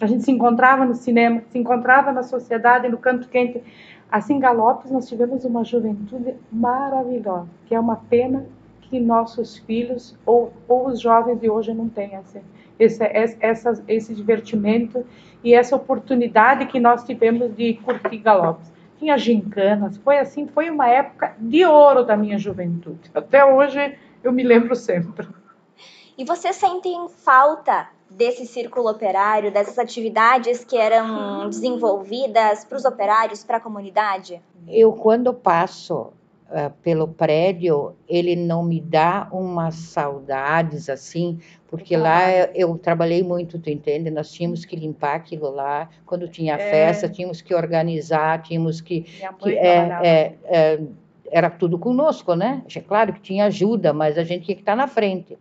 a 0.00 0.06
gente 0.06 0.22
se 0.22 0.30
encontrava 0.30 0.84
no 0.84 0.94
cinema, 0.94 1.42
se 1.48 1.58
encontrava 1.58 2.12
na 2.12 2.22
sociedade, 2.22 2.88
no 2.88 2.98
canto 2.98 3.28
quente. 3.28 3.60
Assim, 4.08 4.38
Galopes, 4.38 4.92
nós 4.92 5.08
tivemos 5.08 5.44
uma 5.44 5.64
juventude 5.64 6.36
maravilhosa, 6.52 7.48
que 7.66 7.74
é 7.74 7.80
uma 7.80 7.96
pena 7.96 8.46
que 8.88 8.98
nossos 8.98 9.58
filhos 9.58 10.16
ou, 10.24 10.52
ou 10.66 10.88
os 10.88 11.00
jovens 11.00 11.40
de 11.40 11.50
hoje 11.50 11.72
não 11.74 11.88
têm 11.88 12.14
esse, 12.14 12.42
esse, 12.78 13.38
esse, 13.40 13.82
esse 13.86 14.14
divertimento 14.14 15.04
e 15.42 15.54
essa 15.54 15.76
oportunidade 15.76 16.66
que 16.66 16.80
nós 16.80 17.04
tivemos 17.04 17.54
de 17.54 17.74
curtir 17.74 18.18
Galopes. 18.18 18.72
Tinha 18.98 19.16
gincanas, 19.16 19.96
foi 19.98 20.18
assim, 20.18 20.46
foi 20.48 20.70
uma 20.70 20.88
época 20.88 21.36
de 21.38 21.64
ouro 21.64 22.04
da 22.04 22.16
minha 22.16 22.38
juventude. 22.38 23.10
Até 23.14 23.44
hoje 23.44 23.96
eu 24.24 24.32
me 24.32 24.42
lembro 24.42 24.74
sempre. 24.74 25.28
E 26.16 26.24
vocês 26.24 26.56
sentem 26.56 27.08
falta 27.08 27.88
desse 28.10 28.46
círculo 28.46 28.90
operário, 28.90 29.52
dessas 29.52 29.78
atividades 29.78 30.64
que 30.64 30.76
eram 30.76 31.48
desenvolvidas 31.48 32.64
para 32.64 32.76
os 32.76 32.84
operários, 32.84 33.44
para 33.44 33.58
a 33.58 33.60
comunidade? 33.60 34.42
Eu, 34.66 34.92
quando 34.92 35.32
passo 35.32 36.12
uh, 36.50 36.70
pelo 36.82 37.08
prédio, 37.08 37.94
ele 38.08 38.34
não 38.36 38.62
me 38.62 38.80
dá 38.80 39.28
umas 39.32 39.74
saudades 39.74 40.88
assim, 40.88 41.38
porque 41.68 41.96
lá 41.96 42.30
eu, 42.30 42.48
eu, 42.54 42.78
trabalhei 42.78 43.22
muito, 43.22 43.58
tu 43.58 43.68
entende? 43.68 44.10
Nós 44.10 44.32
tínhamos 44.32 44.64
que 44.64 44.74
limpar 44.74 45.16
aquilo 45.16 45.50
lá, 45.50 45.88
quando 46.06 46.26
tinha 46.26 46.54
é. 46.54 46.70
festa, 46.70 47.08
tínhamos 47.08 47.40
que 47.40 47.54
organizar, 47.54 48.42
tínhamos 48.42 48.80
que. 48.80 49.02
que 49.38 49.50
é, 49.50 49.76
é, 50.02 50.34
é, 50.44 50.80
era 51.30 51.50
tudo 51.50 51.78
conosco, 51.78 52.34
né? 52.34 52.62
É 52.74 52.80
claro 52.80 53.12
que 53.12 53.20
tinha 53.20 53.46
ajuda, 53.46 53.92
mas 53.92 54.16
a 54.16 54.24
gente 54.24 54.46
tinha 54.46 54.54
que 54.54 54.62
estar 54.62 54.74
na 54.74 54.88
frente. 54.88 55.36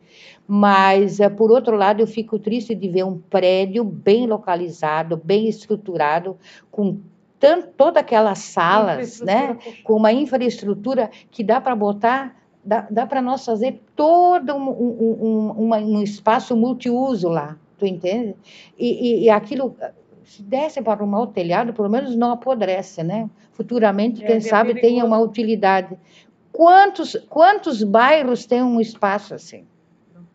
Mas, 0.46 1.20
eh, 1.20 1.30
por 1.30 1.52
outro 1.52 1.76
lado, 1.76 2.02
eu 2.02 2.08
fico 2.08 2.38
triste 2.40 2.76
de 2.76 2.88
ver 2.90 3.06
um 3.06 3.18
prédio 3.18 3.84
bem 3.84 4.28
localizado, 4.28 5.16
bem 5.18 5.48
estruturado, 5.48 6.38
com 6.70 7.00
tanto, 7.40 7.70
todas 7.76 8.02
aquelas 8.02 8.40
salas, 8.40 9.22
né? 9.22 9.58
Com 9.84 9.94
uma 9.96 10.12
infraestrutura 10.12 11.10
que 11.30 11.44
dá 11.44 11.62
para 11.62 11.76
botar, 11.76 12.36
dá, 12.64 12.88
dá 12.90 13.06
para 13.06 13.22
nós 13.22 13.46
fazer 13.46 13.82
todo 13.96 14.54
um, 14.54 14.70
um, 14.70 15.54
um, 15.58 15.74
um, 15.74 16.02
espaço 16.02 16.56
multiuso 16.56 17.30
lá, 17.30 17.58
tu 17.78 17.86
entende? 17.86 18.36
E, 18.78 18.88
e, 18.88 19.24
e 19.26 19.30
aquilo, 19.30 19.76
se 20.24 20.42
desse 20.42 20.82
para 20.82 20.94
arrumar 20.94 21.22
o 21.22 21.28
telhado, 21.28 21.74
pelo 21.74 21.90
menos 21.90 22.16
não 22.16 22.32
apodrece, 22.32 23.04
né? 23.04 23.30
Futuramente, 23.54 24.24
é, 24.24 24.28
quem 24.28 24.38
é 24.38 24.42
sabe, 24.42 24.80
tenha 24.80 25.06
uma 25.06 25.20
utilidade. 25.20 25.98
Quantos, 26.52 27.16
quantos 27.30 27.84
bairros 27.84 28.46
têm 28.46 28.64
um 28.64 28.82
espaço 28.82 29.34
assim? 29.34 29.64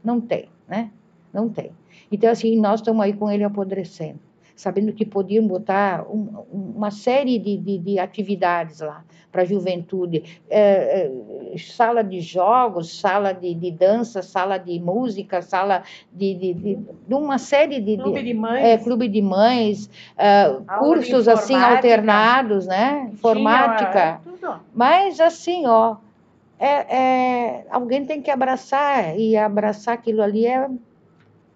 Não 0.02 0.20
tem, 0.20 0.48
né? 0.68 0.90
Não 1.32 1.48
tem. 1.48 1.72
Então, 2.10 2.30
assim, 2.30 2.60
nós 2.60 2.80
estamos 2.80 3.02
aí 3.02 3.12
com 3.12 3.30
ele 3.30 3.42
apodrecendo, 3.42 4.20
sabendo 4.56 4.92
que 4.92 5.04
podiam 5.04 5.46
botar 5.46 6.04
um, 6.08 6.44
uma 6.52 6.90
série 6.90 7.38
de, 7.38 7.56
de, 7.56 7.78
de 7.78 7.98
atividades 7.98 8.80
lá 8.80 9.04
para 9.30 9.42
a 9.42 9.44
juventude, 9.46 10.40
é, 10.50 11.10
é, 11.54 11.58
sala 11.58 12.04
de 12.04 12.20
jogos, 12.20 13.00
sala 13.00 13.32
de, 13.32 13.54
de, 13.54 13.70
dança, 13.70 14.20
sala 14.20 14.58
de 14.58 14.78
música, 14.78 15.40
sala 15.40 15.82
de, 16.12 16.34
de, 16.34 16.54
de 16.54 17.14
uma 17.14 17.38
série 17.38 17.80
de 17.80 17.96
clube 17.96 18.22
de 18.22 18.34
mães, 18.34 18.64
é, 18.64 18.76
clube 18.76 19.08
de 19.08 19.22
mães, 19.22 19.90
é, 20.18 20.54
cursos 20.78 21.28
assim 21.28 21.56
alternados, 21.56 22.66
né? 22.66 23.08
Informática, 23.10 24.20
Tinha, 24.38 24.60
mas 24.74 25.18
assim, 25.18 25.66
ó 25.66 25.96
é, 26.62 26.96
é, 26.96 27.66
alguém 27.70 28.04
tem 28.04 28.22
que 28.22 28.30
abraçar, 28.30 29.18
e 29.18 29.36
abraçar 29.36 29.94
aquilo 29.94 30.22
ali 30.22 30.46
é, 30.46 30.70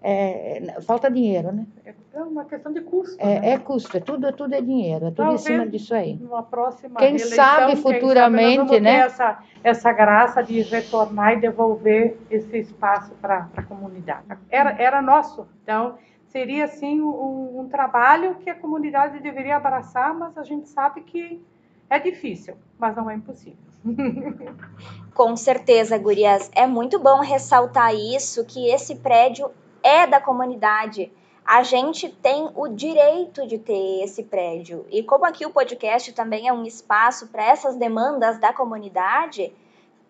é 0.08 0.80
falta 0.82 1.10
dinheiro, 1.10 1.50
né? 1.50 1.66
É 2.14 2.22
uma 2.22 2.44
questão 2.44 2.72
de 2.72 2.80
custo. 2.80 3.16
É, 3.18 3.40
né? 3.40 3.50
é 3.50 3.58
custo, 3.58 3.96
é 3.96 4.00
tudo, 4.00 4.32
tudo 4.32 4.54
é 4.54 4.60
dinheiro, 4.60 5.06
é 5.06 5.10
tudo 5.10 5.16
Talvez 5.16 5.42
em 5.42 5.44
cima 5.44 5.66
disso 5.66 5.94
aí. 5.94 6.14
Numa 6.14 6.44
próxima 6.44 6.98
quem 6.98 7.08
eleição, 7.08 7.34
sabe 7.34 7.76
futuramente, 7.76 8.58
quem 8.58 8.66
sabe 8.68 8.80
né? 8.80 8.96
Essa, 8.98 9.38
essa 9.64 9.92
graça 9.92 10.42
de 10.42 10.62
retornar 10.62 11.32
e 11.32 11.40
devolver 11.40 12.16
esse 12.30 12.56
espaço 12.56 13.12
para 13.20 13.48
a 13.56 13.62
comunidade. 13.64 14.24
Era, 14.48 14.80
era 14.80 15.02
nosso, 15.02 15.46
então 15.62 15.98
seria 16.28 16.66
assim 16.66 17.00
um, 17.00 17.60
um 17.60 17.68
trabalho 17.68 18.36
que 18.36 18.48
a 18.48 18.54
comunidade 18.54 19.18
deveria 19.18 19.56
abraçar, 19.56 20.14
mas 20.14 20.38
a 20.38 20.44
gente 20.44 20.68
sabe 20.68 21.00
que 21.00 21.42
é 21.90 21.98
difícil, 21.98 22.54
mas 22.78 22.94
não 22.94 23.10
é 23.10 23.14
impossível. 23.14 23.58
Com 25.14 25.36
certeza, 25.36 25.98
gurias. 25.98 26.50
É 26.54 26.66
muito 26.66 26.98
bom 26.98 27.20
ressaltar 27.20 27.94
isso, 27.94 28.44
que 28.44 28.68
esse 28.68 28.96
prédio 28.96 29.50
é 29.86 30.04
da 30.04 30.20
comunidade. 30.20 31.12
A 31.44 31.62
gente 31.62 32.08
tem 32.08 32.50
o 32.56 32.66
direito 32.66 33.46
de 33.46 33.56
ter 33.56 34.02
esse 34.02 34.24
prédio. 34.24 34.84
E 34.90 35.04
como 35.04 35.24
aqui 35.24 35.46
o 35.46 35.50
podcast 35.50 36.12
também 36.12 36.48
é 36.48 36.52
um 36.52 36.64
espaço 36.64 37.28
para 37.28 37.44
essas 37.44 37.76
demandas 37.76 38.40
da 38.40 38.52
comunidade, 38.52 39.54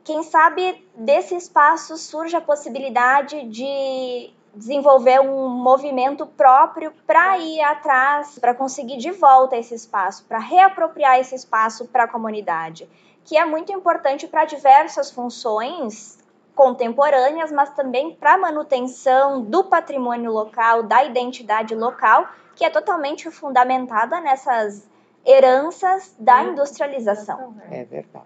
quem 0.03 0.23
sabe 0.23 0.83
desse 0.95 1.35
espaço 1.35 1.99
surge 1.99 2.35
a 2.35 2.41
possibilidade 2.41 3.45
de 3.49 4.33
desenvolver 4.55 5.21
um 5.21 5.47
movimento 5.51 6.25
próprio 6.25 6.91
para 7.07 7.37
ir 7.37 7.61
atrás, 7.61 8.39
para 8.39 8.55
conseguir 8.55 8.97
de 8.97 9.11
volta 9.11 9.59
esse 9.59 9.75
espaço, 9.75 10.25
para 10.25 10.39
reapropriar 10.39 11.19
esse 11.19 11.35
espaço 11.35 11.85
para 11.89 12.05
a 12.05 12.09
comunidade, 12.09 12.89
que 13.23 13.37
é 13.37 13.45
muito 13.45 13.71
importante 13.71 14.27
para 14.27 14.47
diversas 14.47 15.11
funções 15.11 16.17
contemporâneas, 16.57 17.53
mas 17.53 17.71
também 17.75 18.15
para 18.15 18.35
a 18.35 18.39
manutenção 18.39 19.43
do 19.43 19.65
patrimônio 19.65 20.33
local, 20.33 20.83
da 20.83 21.05
identidade 21.05 21.75
local, 21.75 22.27
que 22.57 22.65
é 22.65 22.71
totalmente 22.71 23.31
fundamentada 23.31 24.19
nessas 24.21 24.89
heranças 25.25 26.17
da 26.19 26.43
industrialização. 26.45 27.55
É 27.71 27.85
verdade. 27.85 28.25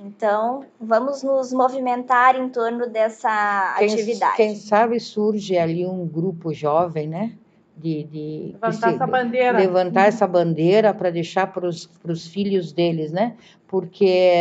Então, 0.00 0.64
vamos 0.80 1.22
nos 1.22 1.52
movimentar 1.52 2.34
em 2.34 2.48
torno 2.48 2.88
dessa 2.88 3.76
quem, 3.78 3.92
atividade. 3.92 4.36
Quem 4.36 4.56
sabe 4.56 4.98
surge 4.98 5.56
ali 5.56 5.86
um 5.86 6.04
grupo 6.04 6.52
jovem, 6.52 7.06
né? 7.06 7.32
De, 7.76 8.04
de 8.04 8.54
levantar 8.54 8.88
de, 8.88 8.94
essa 8.94 9.06
bandeira. 9.06 9.58
Levantar 9.58 10.06
essa 10.06 10.26
bandeira 10.26 10.94
para 10.94 11.10
deixar 11.10 11.52
para 11.52 11.66
os 11.68 12.26
filhos 12.26 12.72
deles, 12.72 13.12
né? 13.12 13.36
Porque 13.68 14.34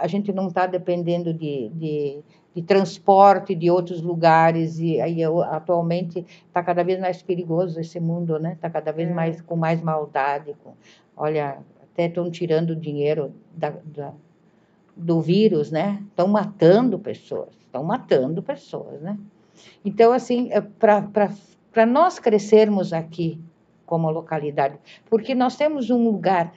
a 0.00 0.06
gente 0.06 0.32
não 0.32 0.48
está 0.48 0.66
dependendo 0.66 1.34
de, 1.34 1.68
de, 1.74 2.24
de, 2.56 2.62
transporte 2.62 3.54
de 3.54 3.70
outros 3.70 4.00
lugares 4.00 4.78
e 4.78 4.98
aí 4.98 5.22
atualmente 5.22 6.24
está 6.48 6.62
cada 6.62 6.82
vez 6.82 6.98
mais 6.98 7.22
perigoso 7.22 7.78
esse 7.78 8.00
mundo, 8.00 8.38
né? 8.38 8.54
Está 8.54 8.70
cada 8.70 8.90
vez 8.92 9.10
é. 9.10 9.12
mais 9.12 9.42
com 9.42 9.56
mais 9.56 9.82
maldade. 9.82 10.56
Com, 10.64 10.72
olha, 11.14 11.58
até 11.92 12.06
estão 12.06 12.30
tirando 12.30 12.74
dinheiro 12.74 13.32
da, 13.54 13.74
da 13.84 14.12
do 14.96 15.20
vírus, 15.20 15.70
né? 15.70 16.02
Estão 16.08 16.26
matando 16.26 16.98
pessoas, 16.98 17.50
estão 17.60 17.84
matando 17.84 18.42
pessoas, 18.42 19.02
né? 19.02 19.18
Então, 19.84 20.12
assim, 20.12 20.48
é 20.50 20.60
para 20.60 21.84
nós 21.84 22.18
crescermos 22.18 22.94
aqui 22.94 23.38
como 23.84 24.10
localidade, 24.10 24.78
porque 25.10 25.34
nós 25.34 25.56
temos 25.56 25.90
um 25.90 26.02
lugar 26.02 26.54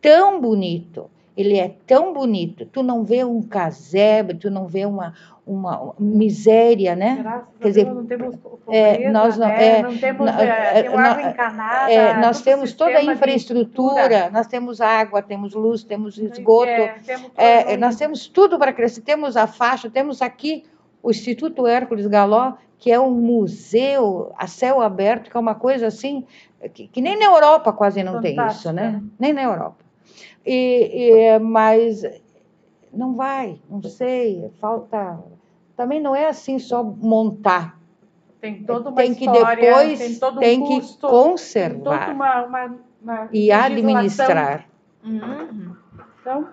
tão 0.00 0.40
bonito 0.40 1.10
ele 1.36 1.58
é 1.58 1.74
tão 1.86 2.14
bonito. 2.14 2.64
Tu 2.66 2.82
não 2.82 3.04
vê 3.04 3.22
um 3.24 3.42
casebre, 3.42 4.36
tu 4.38 4.50
não 4.50 4.66
vê 4.66 4.86
uma, 4.86 5.12
uma 5.46 5.94
miséria, 5.98 6.96
né? 6.96 7.18
Graças 7.22 7.46
Quer 7.60 7.68
dizer, 7.68 7.84
não 7.86 8.06
temos 8.06 8.34
é, 8.34 8.38
pobreza, 8.38 9.10
nós 9.12 9.36
não- 9.36 9.46
né? 9.48 9.78
é, 9.78 9.82
não 9.82 9.98
temos 9.98 10.28
é, 10.30 10.78
é, 10.78 10.82
tem 10.82 10.98
água 10.98 11.22
encanada. 11.22 11.92
É, 11.92 12.20
nós 12.20 12.40
temos 12.40 12.72
toda 12.72 12.96
a 12.96 13.04
infraestrutura, 13.04 14.30
nós 14.30 14.46
temos 14.46 14.80
água, 14.80 15.20
temos 15.22 15.52
luz, 15.54 15.84
temos 15.84 16.16
esgoto, 16.18 16.70
É, 16.70 16.94
temos 17.04 17.30
é, 17.36 17.76
nós 17.76 17.96
temos 17.96 18.26
tudo 18.28 18.58
para 18.58 18.72
crescer. 18.72 19.02
Temos 19.02 19.36
a 19.36 19.46
faixa, 19.46 19.90
temos 19.90 20.22
aqui 20.22 20.64
o 21.02 21.10
Instituto 21.10 21.66
Hércules 21.66 22.06
Galó, 22.06 22.54
que 22.78 22.90
é 22.90 22.98
um 22.98 23.10
museu 23.12 24.32
a 24.36 24.46
céu 24.46 24.80
aberto, 24.80 25.30
que 25.30 25.36
é 25.36 25.40
uma 25.40 25.54
coisa 25.54 25.86
assim, 25.86 26.24
que, 26.74 26.88
que 26.88 27.00
nem 27.00 27.18
na 27.18 27.26
Europa 27.26 27.72
quase 27.72 28.02
não 28.02 28.20
tem 28.20 28.36
isso, 28.48 28.72
né? 28.72 29.02
Nem 29.18 29.32
na 29.32 29.42
Europa. 29.42 29.85
E, 30.46 31.10
e, 31.10 31.38
mas 31.40 32.02
não 32.92 33.14
vai, 33.14 33.60
não 33.68 33.82
sei, 33.82 34.50
falta. 34.60 35.18
Também 35.76 36.00
não 36.00 36.14
é 36.14 36.28
assim 36.28 36.58
só 36.58 36.82
montar, 36.82 37.76
tem 38.40 38.62
toda 38.62 38.90
uma 38.90 38.96
tem 38.96 39.14
que 39.14 39.24
história, 39.24 39.56
depois 39.56 39.98
tem 39.98 40.14
todo 40.14 40.36
um 40.36 40.40
tem 40.40 40.62
que 40.62 40.66
custo, 40.76 40.92
tem 40.92 41.00
toda 41.00 41.22
conservar 41.24 42.10
uma, 42.12 42.44
uma, 42.44 42.78
uma 43.02 43.28
e 43.32 43.50
administrar. 43.50 44.66
Uhum. 45.04 45.74
Então, 46.20 46.48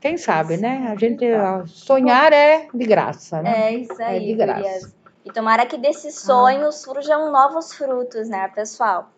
Quem 0.00 0.16
sabe, 0.16 0.56
né? 0.56 0.88
A 0.90 0.96
gente 0.96 1.24
sonhar 1.66 2.32
é 2.32 2.68
de 2.72 2.84
graça, 2.86 3.42
né? 3.42 3.68
É 3.68 3.74
isso 3.74 4.02
aí, 4.02 4.16
É 4.16 4.20
de 4.20 4.34
graça. 4.34 4.60
gurias. 4.62 4.96
E 5.24 5.32
tomara 5.32 5.64
que 5.64 5.78
desses 5.78 6.18
sonhos 6.20 6.82
surjam 6.82 7.32
novos 7.32 7.72
frutos, 7.72 8.28
né, 8.28 8.46
pessoal? 8.48 9.10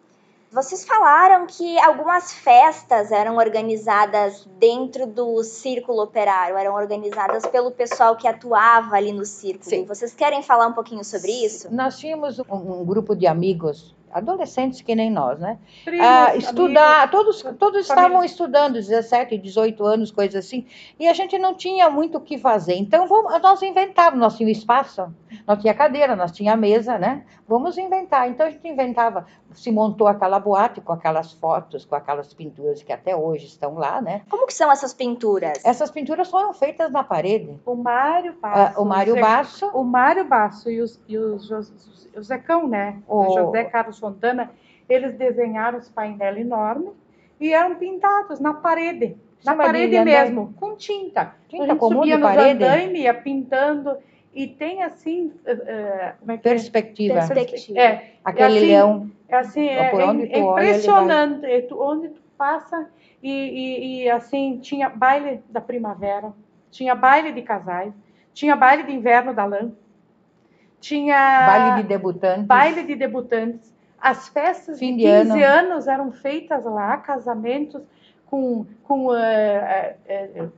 Vocês 0.50 0.84
falaram 0.84 1.46
que 1.46 1.78
algumas 1.80 2.32
festas 2.32 3.10
eram 3.10 3.36
organizadas 3.36 4.46
dentro 4.58 5.06
do 5.06 5.42
círculo 5.42 6.02
operário, 6.02 6.56
eram 6.56 6.74
organizadas 6.74 7.44
pelo 7.46 7.70
pessoal 7.70 8.16
que 8.16 8.26
atuava 8.26 8.96
ali 8.96 9.12
no 9.12 9.24
círculo. 9.24 9.68
Sim. 9.68 9.84
Vocês 9.84 10.14
querem 10.14 10.42
falar 10.42 10.68
um 10.68 10.72
pouquinho 10.72 11.04
sobre 11.04 11.30
isso? 11.30 11.72
Nós 11.74 11.98
tínhamos 11.98 12.38
um, 12.38 12.44
um 12.48 12.84
grupo 12.84 13.14
de 13.14 13.26
amigos, 13.26 13.94
adolescentes 14.16 14.80
que 14.82 14.94
nem 14.94 15.10
nós, 15.10 15.38
né? 15.38 15.58
primos, 15.84 16.06
Ah, 16.06 16.24
amigos, 16.28 16.44
estudar, 16.44 17.10
todos, 17.10 17.42
todos 17.42 17.86
família. 17.86 18.06
estavam 18.08 18.24
estudando, 18.24 18.74
17, 18.74 19.38
18 19.38 19.84
anos, 19.84 20.10
coisa 20.10 20.38
assim, 20.38 20.66
e 20.98 21.06
a 21.08 21.12
gente 21.12 21.38
não 21.38 21.54
tinha 21.54 21.88
muito 21.90 22.18
o 22.18 22.20
que 22.20 22.38
fazer. 22.38 22.74
Então, 22.76 23.06
vamos, 23.06 23.40
nós 23.42 23.62
inventávamos, 23.62 24.20
nós 24.20 24.36
tínhamos 24.36 24.58
espaço, 24.58 25.06
nós 25.46 25.58
tinha 25.60 25.74
cadeira, 25.74 26.16
nós 26.16 26.32
tinha 26.32 26.56
mesa, 26.56 26.98
né? 26.98 27.24
Vamos 27.48 27.78
inventar. 27.78 28.28
Então, 28.28 28.46
a 28.46 28.50
gente 28.50 28.66
inventava, 28.66 29.24
se 29.52 29.70
montou 29.70 30.08
aquela 30.08 30.40
boate 30.40 30.80
com 30.80 30.92
aquelas 30.92 31.32
fotos, 31.32 31.84
com 31.84 31.94
aquelas 31.94 32.34
pinturas 32.34 32.82
que 32.82 32.92
até 32.92 33.14
hoje 33.14 33.46
estão 33.46 33.74
lá, 33.74 34.00
né? 34.00 34.22
Como 34.28 34.46
que 34.46 34.54
são 34.54 34.70
essas 34.72 34.92
pinturas? 34.92 35.64
Essas 35.64 35.90
pinturas 35.90 36.28
foram 36.28 36.52
feitas 36.52 36.90
na 36.90 37.04
parede. 37.04 37.60
O 37.64 37.74
Mário 37.76 38.34
Ah, 38.42 38.48
Basso. 38.48 38.80
o 38.80 38.84
Mário 38.84 39.20
Basso, 39.20 39.66
O 39.72 39.84
Mário 39.84 40.24
Basso 40.24 40.70
e, 40.70 40.80
os, 40.80 41.00
e 41.08 41.16
os, 41.16 41.46
Jos- 41.46 41.72
o 42.16 42.22
Zecão, 42.22 42.66
né? 42.66 42.96
O 43.06 43.26
O- 43.26 43.30
José 43.34 43.64
Carlos 43.64 43.98
Fontana, 44.10 44.50
eles 44.88 45.14
desenharam 45.14 45.78
os 45.78 45.88
painéis 45.88 46.36
enormes 46.38 46.92
e 47.40 47.52
eram 47.52 47.74
pintados 47.74 48.38
na 48.40 48.54
parede. 48.54 49.16
Na 49.44 49.54
mas 49.54 49.66
parede 49.66 49.96
anda- 49.96 50.04
mesmo, 50.10 50.54
com 50.56 50.74
tinta. 50.76 51.34
Tinta 51.48 51.64
a 51.64 51.66
gente 51.68 51.78
comum 51.78 51.98
subia 52.00 52.16
nos 52.18 52.28
parede? 52.34 52.64
andaime, 52.64 53.00
ia 53.00 53.14
pintando. 53.14 53.96
E 54.34 54.46
tem 54.46 54.82
assim. 54.82 55.32
é 55.46 56.14
é? 56.28 56.36
perspectiva, 56.36 57.14
Perspectiva. 57.14 57.78
É, 57.78 58.12
aquele 58.24 58.58
assim, 58.58 58.66
leão. 58.66 59.10
é 59.28 59.36
assim, 59.36 59.66
é, 59.66 59.94
onde 59.94 60.24
é- 60.24 60.38
é 60.38 60.42
olha, 60.42 60.42
ele 60.42 60.46
vai- 60.46 60.64
impressionante. 60.66 61.46
É 61.46 61.68
onde 61.72 62.08
tu 62.10 62.20
passa 62.36 62.88
e, 63.22 63.30
e- 63.30 64.02
e, 64.04 64.10
assim 64.10 64.58
tinha 64.60 64.88
baile 64.90 65.42
da 65.48 65.60
primavera, 65.60 66.32
tinha 66.70 66.94
baile 66.94 67.32
de 67.32 67.40
casais, 67.42 67.92
tinha 68.34 68.54
baile 68.54 68.82
de 68.82 68.92
inverno 68.92 69.32
da 69.34 69.44
lã, 69.46 69.70
tinha 70.80 71.46
Baile 71.46 71.82
de 71.82 71.88
debutantes. 71.88 72.46
baile 72.46 72.82
de 72.84 72.94
debutantes. 72.94 73.74
As 74.00 74.28
festas 74.28 74.78
Fim 74.78 74.96
de 74.96 75.02
de 75.02 75.08
15 75.08 75.42
ano. 75.42 75.70
anos 75.72 75.88
eram 75.88 76.12
feitas 76.12 76.64
lá, 76.64 76.96
casamentos 76.98 77.82
com, 78.26 78.66
com 78.82 79.14
eh, 79.14 79.96
eh, 80.06 80.48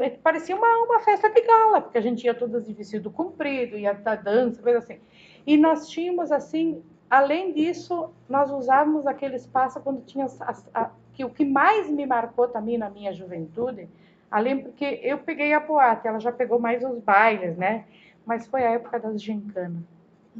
eh, 0.00 0.10
parecia 0.22 0.54
uma, 0.54 0.68
uma 0.84 1.00
festa 1.00 1.30
de 1.30 1.40
gala, 1.40 1.80
porque 1.80 1.98
a 1.98 2.00
gente 2.00 2.24
ia 2.24 2.34
todas 2.34 2.66
de 2.66 2.72
vestido 2.72 3.10
comprido, 3.10 3.76
ia 3.76 3.94
da 3.94 4.14
dança, 4.14 4.60
coisa 4.62 4.78
assim. 4.78 4.98
E 5.46 5.56
nós 5.56 5.88
tínhamos 5.88 6.30
assim, 6.30 6.82
além 7.08 7.52
disso, 7.52 8.10
nós 8.28 8.50
usávamos 8.50 9.06
aquele 9.06 9.36
espaço 9.36 9.80
quando 9.80 10.04
tinha 10.04 10.26
a- 10.74 10.90
que 11.14 11.24
o 11.24 11.30
que 11.30 11.44
mais 11.44 11.88
me 11.90 12.06
marcou 12.06 12.48
também 12.48 12.78
na 12.78 12.90
minha 12.90 13.12
juventude, 13.12 13.88
além 14.30 14.62
porque 14.62 15.00
eu 15.02 15.18
peguei 15.18 15.52
a 15.52 15.60
boate, 15.60 16.06
ela 16.06 16.20
já 16.20 16.30
pegou 16.30 16.58
mais 16.60 16.84
os 16.84 16.98
bailes, 17.00 17.56
né? 17.56 17.84
Mas 18.26 18.46
foi 18.46 18.62
a 18.64 18.70
época 18.72 19.00
das 19.00 19.22
gincanas. 19.22 19.82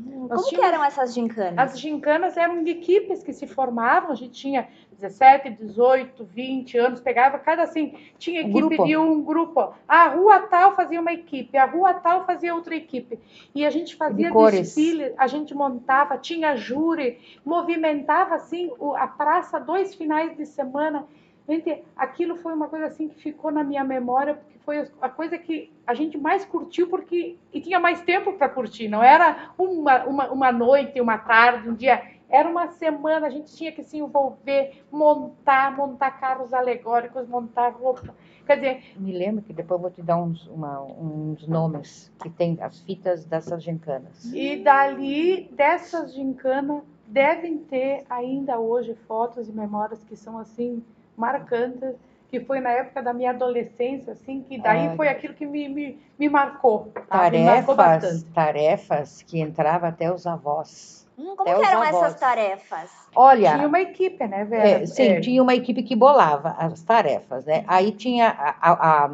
Nós 0.05 0.29
Como 0.29 0.43
que 0.45 0.49
tínhamos- 0.51 0.73
eram 0.73 0.85
essas 0.85 1.15
gincanas? 1.15 1.59
As 1.59 1.79
gincanas 1.81 2.37
eram 2.37 2.63
de 2.63 2.71
equipes 2.71 3.23
que 3.23 3.33
se 3.33 3.47
formavam, 3.47 4.11
a 4.11 4.15
gente 4.15 4.33
tinha 4.33 4.69
17, 4.93 5.51
18, 5.51 6.25
20 6.25 6.77
anos, 6.79 7.01
pegava 7.01 7.39
cada 7.39 7.63
assim, 7.63 7.95
tinha 8.19 8.43
Um 8.45 8.49
equipe 8.51 8.61
grupo. 8.77 8.87
de 8.87 8.97
um 8.97 9.23
grupo. 9.23 9.73
A 9.87 10.09
rua 10.09 10.41
tal 10.41 10.75
fazia 10.77 11.01
uma 11.01 11.13
equipe, 11.13 11.57
a 11.57 11.65
rua 11.67 11.95
tal 11.95 12.25
fazia 12.27 12.55
outra 12.55 12.75
equipe. 12.75 13.19
E 13.55 13.65
a 13.65 13.71
gente 13.71 13.97
fazia 13.97 14.31
cores. 14.31 14.61
desfile, 14.75 15.13
a 15.17 15.27
gente 15.27 15.55
montava, 15.55 16.19
tinha 16.19 16.57
júri, 16.57 17.19
movimentava 17.45 18.35
assim 18.35 18.71
a 18.97 19.07
praça 19.07 19.59
dois 19.59 19.95
finais 19.95 20.37
de 20.37 20.47
semana. 20.47 21.07
Gente, 21.49 21.83
aquilo 21.97 22.37
foi 22.37 22.53
uma 22.53 22.69
coisa 22.69 22.87
assim 22.87 23.09
que 23.09 23.15
ficou 23.23 23.51
na 23.51 23.65
minha 23.65 23.83
memória, 23.83 24.35
porque 24.35 24.59
foi 24.59 24.87
a 25.01 25.09
coisa 25.09 25.39
que 25.39 25.73
a 25.87 25.95
gente 25.95 26.19
mais 26.19 26.45
curtiu 26.45 26.89
porque 26.89 27.37
e 27.53 27.61
tinha 27.63 27.81
mais 27.81 28.03
tempo 28.03 28.35
para 28.35 28.51
curtir, 28.51 28.87
não 28.87 29.03
era 29.03 29.51
uma, 29.57 30.05
uma, 30.05 30.31
uma 30.31 30.53
noite, 30.53 31.01
uma 31.01 31.17
tarde, 31.17 31.71
um 31.71 31.75
dia, 31.75 32.03
era 32.29 32.47
uma 32.47 32.69
semana, 32.69 33.27
a 33.27 33.31
gente 33.31 33.57
tinha 33.57 33.73
que 33.73 33.83
se 33.83 33.97
envolver, 33.97 34.85
montar, 34.93 35.75
montar 35.75 36.11
carros 36.21 36.53
alegóricos, 36.53 37.27
montar 37.27 37.71
roupa. 37.71 38.15
Quer 38.47 38.57
dizer, 38.57 38.83
Me 38.97 39.13
lembro 39.17 39.43
que 39.43 39.55
depois 39.55 39.79
eu 39.79 39.83
vou 39.83 39.91
te 39.91 40.03
dar 40.03 40.19
uns, 40.19 40.47
uma- 40.49 40.83
uns 40.83 41.47
nomes 41.49 42.13
que 42.23 42.29
tem 42.29 42.59
as 42.61 42.79
fitas 42.83 43.25
dessas 43.25 43.63
gincanas. 43.63 44.31
e 44.35 44.57
dali, 44.57 45.49
dessas 45.53 46.13
gincanas, 46.15 46.83
devem 47.07 47.57
ter 47.57 48.05
ainda 48.11 48.59
hoje 48.59 48.95
fotos 49.07 49.49
e 49.49 49.53
memórias 49.53 50.05
que 50.05 50.15
são 50.15 50.37
assim 50.39 50.85
marcantes, 51.19 51.95
que 52.31 52.41
foi 52.41 52.61
na 52.61 52.71
época 52.71 53.03
da 53.03 53.13
minha 53.13 53.31
adolescência, 53.31 54.13
assim, 54.13 54.43
que 54.43 54.59
daí 54.59 54.87
Ah, 54.89 54.97
foi 54.97 55.09
aquilo 55.09 55.35
que 55.35 55.47
me, 55.47 55.69
me, 55.69 55.99
me 56.19 56.29
marcou. 56.29 56.91
tá? 57.09 57.31
Me 57.31 57.45
marcou 57.45 57.75
Tarefas, 57.75 57.77
bastante. 57.77 58.25
tarefas 58.35 59.23
que 59.23 59.41
entrava 59.41 59.89
até 59.89 60.13
os 60.13 60.27
avós. 60.27 61.07
Hum, 61.19 61.35
como 61.37 61.49
até 61.49 61.55
que 61.55 61.63
os 61.63 61.69
eram 61.69 61.83
avós. 61.83 62.03
essas 62.05 62.21
tarefas? 62.21 62.91
Olha, 63.15 63.53
Tinha 63.55 63.67
uma 63.67 63.81
equipe, 63.81 64.27
né, 64.27 64.45
Vera? 64.45 64.69
É, 64.83 64.87
sim, 64.87 65.03
É, 65.09 65.21
tinha 65.21 65.43
uma 65.43 65.55
equipe 65.55 65.83
que 65.83 65.97
bolava 65.97 66.51
as 66.59 66.83
tarefas, 66.83 67.45
né? 67.47 67.65
Aí 67.67 67.91
tinha 67.93 68.29
a, 68.29 68.71
a- 68.73 69.05
a- 69.07 69.11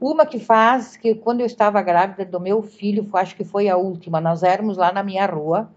uma 0.00 0.26
que 0.26 0.38
faz, 0.38 0.96
que 0.96 1.14
quando 1.14 1.40
eu 1.40 1.46
estava 1.46 1.80
grávida 1.80 2.24
do 2.24 2.38
meu 2.40 2.62
filho, 2.62 3.04
foi- 3.04 3.20
acho 3.20 3.34
que 3.36 3.44
foi 3.44 3.68
a 3.68 3.76
última, 3.76 4.20
nós 4.20 4.42
éramos 4.42 4.76
lá 4.76 4.92
na 4.92 5.02
minha 5.02 5.24
rua, 5.26 5.70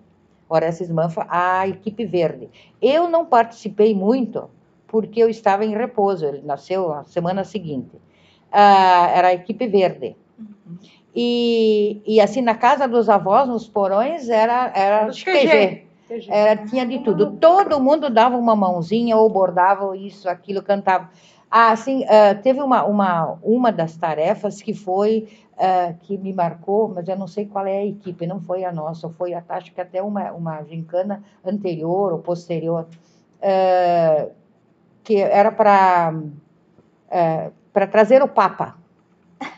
Horácio 0.49 0.93
Manfa, 0.93 1.25
a 1.29 1.67
equipe 1.67 2.05
verde. 2.05 2.49
Eu 2.81 3.07
não 3.09 3.25
participei 3.25 3.95
muito, 3.95 4.49
porque 4.91 5.23
eu 5.23 5.29
estava 5.29 5.63
em 5.63 5.73
repouso, 5.73 6.25
ele 6.25 6.41
nasceu 6.43 6.91
a 6.91 7.05
semana 7.05 7.45
seguinte. 7.45 7.95
Ah, 8.51 9.09
era 9.15 9.29
a 9.29 9.33
equipe 9.33 9.65
verde. 9.65 10.17
E, 11.15 12.01
e 12.05 12.19
assim, 12.19 12.41
na 12.41 12.55
casa 12.55 12.87
dos 12.89 13.07
avós, 13.09 13.47
nos 13.47 13.67
porões, 13.67 14.27
era, 14.29 14.69
era 14.75 15.05
QG. 15.07 15.87
QG. 16.09 16.27
Era, 16.29 16.57
tinha 16.65 16.85
de 16.85 16.99
tudo. 16.99 17.37
Todo 17.37 17.79
mundo 17.79 18.09
dava 18.09 18.35
uma 18.37 18.53
mãozinha 18.53 19.15
ou 19.15 19.29
bordava 19.29 19.85
ou 19.85 19.95
isso, 19.95 20.27
aquilo, 20.29 20.61
cantava. 20.61 21.09
Ah, 21.49 21.71
assim, 21.71 22.05
ah, 22.09 22.35
teve 22.35 22.61
uma, 22.61 22.83
uma, 22.83 23.37
uma 23.41 23.71
das 23.71 23.95
tarefas 23.95 24.61
que 24.61 24.73
foi, 24.73 25.29
ah, 25.57 25.93
que 26.01 26.17
me 26.17 26.33
marcou, 26.33 26.89
mas 26.93 27.07
eu 27.07 27.17
não 27.17 27.27
sei 27.27 27.45
qual 27.45 27.65
é 27.65 27.77
a 27.77 27.85
equipe, 27.85 28.27
não 28.27 28.41
foi 28.41 28.65
a 28.65 28.71
nossa, 28.73 29.07
foi 29.09 29.33
a- 29.33 29.43
acho 29.49 29.73
que 29.73 29.79
até 29.79 30.01
uma, 30.01 30.31
uma 30.33 30.63
gincana 30.63 31.23
anterior 31.45 32.11
ou 32.11 32.19
posterior, 32.19 32.87
ah, 33.41 34.27
que 35.03 35.17
era 35.17 35.51
para 35.51 36.13
para 37.73 37.87
trazer 37.87 38.21
o 38.21 38.27
Papa. 38.27 38.75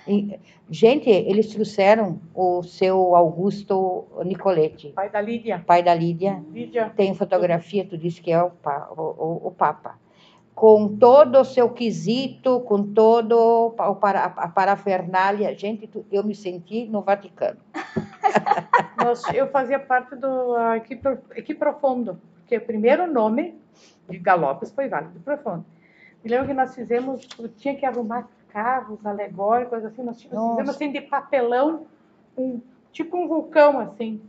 E, 0.07 0.39
gente, 0.69 1.09
eles 1.09 1.47
trouxeram 1.49 2.19
o 2.33 2.63
seu 2.63 3.15
Augusto 3.15 4.05
Nicoletti, 4.23 4.89
Pai 4.89 5.09
da 5.09 5.19
Lídia. 5.21 5.63
pai 5.65 5.83
da 5.83 5.93
Lídia, 5.93 6.41
Lídia. 6.51 6.91
tem 6.95 7.13
fotografia, 7.13 7.85
tu 7.85 7.97
disse 7.97 8.21
que 8.21 8.31
é 8.31 8.41
o, 8.41 8.51
o, 8.97 9.01
o- 9.01 9.47
o 9.47 9.51
Papa. 9.51 9.95
Com 10.55 10.87
todo 10.97 11.39
o 11.39 11.45
seu 11.45 11.69
quesito, 11.69 12.59
com 12.61 12.83
todo 12.93 13.73
o 13.77 13.95
para, 13.95 14.25
a 14.25 14.47
parafernália. 14.47 15.57
Gente, 15.57 15.87
tu- 15.87 16.05
eu 16.11 16.23
me 16.23 16.35
senti 16.35 16.85
no 16.85 17.01
Vaticano. 17.01 17.57
Nós- 19.03 19.23
eu 19.33 19.47
fazia 19.47 19.79
parte 19.79 20.15
do 20.15 20.55
a 20.55 20.77
equipe, 20.77 21.07
equipe 21.35 21.55
Profundo, 21.59 22.19
porque 22.53 22.57
o 22.57 22.61
primeiro 22.61 23.11
nome 23.11 23.55
de 24.07 24.17
Galopes 24.19 24.71
foi 24.71 24.87
Vale 24.87 25.07
do 25.07 25.19
Profundo. 25.19 25.65
Me 26.23 26.29
lembro 26.29 26.47
que 26.47 26.53
nós 26.53 26.75
fizemos, 26.75 27.27
tinha 27.57 27.75
que 27.75 27.85
arrumar 27.85 28.27
carros 28.49 29.03
alegóricos, 29.05 29.83
assim, 29.83 30.03
nós 30.03 30.19
tínhamos, 30.19 30.51
fizemos 30.51 30.69
assim 30.69 30.91
de 30.91 31.01
papelão, 31.01 31.87
um, 32.37 32.61
tipo 32.91 33.17
um 33.17 33.27
vulcão, 33.27 33.79
assim. 33.79 34.21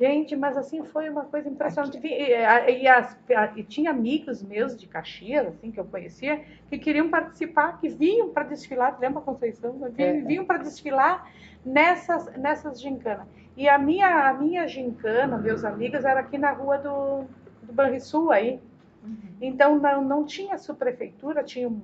Gente, 0.00 0.36
mas 0.36 0.56
assim 0.56 0.84
foi 0.84 1.10
uma 1.10 1.24
coisa 1.24 1.48
impressionante. 1.48 1.98
E, 2.02 2.82
e, 2.82 2.88
as, 2.88 3.18
e, 3.56 3.62
tinha 3.64 3.90
amigos 3.90 4.42
meus 4.42 4.76
de 4.76 4.86
Caxias, 4.86 5.48
assim, 5.48 5.70
que 5.70 5.78
eu 5.78 5.84
conhecia, 5.84 6.42
que 6.70 6.78
queriam 6.78 7.10
participar, 7.10 7.78
que 7.80 7.88
vinham 7.88 8.30
para 8.30 8.44
desfilar, 8.44 8.96
lembra 9.00 9.18
a 9.18 9.22
Conceição? 9.22 9.72
Vinham, 9.72 10.08
é. 10.08 10.20
vinham 10.22 10.44
para 10.44 10.58
desfilar 10.58 11.30
nessas, 11.64 12.34
nessas 12.36 12.80
gincanas. 12.80 13.26
E 13.58 13.68
a 13.68 13.76
minha, 13.76 14.28
a 14.28 14.32
minha 14.32 14.68
gincana, 14.68 15.36
meus 15.36 15.64
amigos, 15.64 16.04
era 16.04 16.20
aqui 16.20 16.38
na 16.38 16.52
rua 16.52 16.78
do, 16.78 17.26
do 17.68 17.72
Banrisul, 17.72 18.32
aí. 18.32 18.60
Uhum. 19.04 19.16
Então 19.40 19.78
não, 19.78 20.02
não 20.02 20.24
tinha 20.24 20.58
subprefeitura, 20.58 21.44
tinha 21.44 21.68
um 21.68 21.80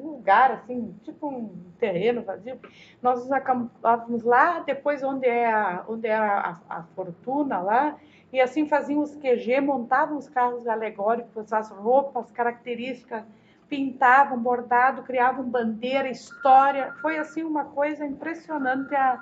um 0.00 0.12
lugar 0.12 0.52
assim, 0.52 0.94
tipo 1.02 1.28
um 1.28 1.50
terreno 1.78 2.22
vazio. 2.22 2.58
Nós 3.02 3.20
nos 3.20 3.32
acampávamos 3.32 4.22
lá, 4.22 4.60
depois 4.60 5.02
onde 5.02 5.26
é 5.26 5.50
a, 5.50 5.84
onde 5.88 6.08
é 6.08 6.14
a, 6.14 6.58
a, 6.68 6.78
a 6.78 6.82
fortuna 6.94 7.60
lá, 7.60 7.96
e 8.32 8.40
assim 8.40 8.66
faziam 8.66 9.02
os 9.02 9.14
QG, 9.16 9.60
montavam 9.60 10.16
os 10.16 10.28
carros 10.28 10.66
alegóricos, 10.66 11.52
as 11.52 11.70
roupas 11.70 12.30
características, 12.30 13.24
pintavam, 13.68 14.38
bordado, 14.38 15.02
criavam 15.02 15.44
bandeira, 15.44 16.08
história. 16.08 16.92
Foi 17.00 17.18
assim 17.18 17.42
uma 17.42 17.64
coisa 17.64 18.04
impressionante 18.04 18.94
a, 18.94 19.20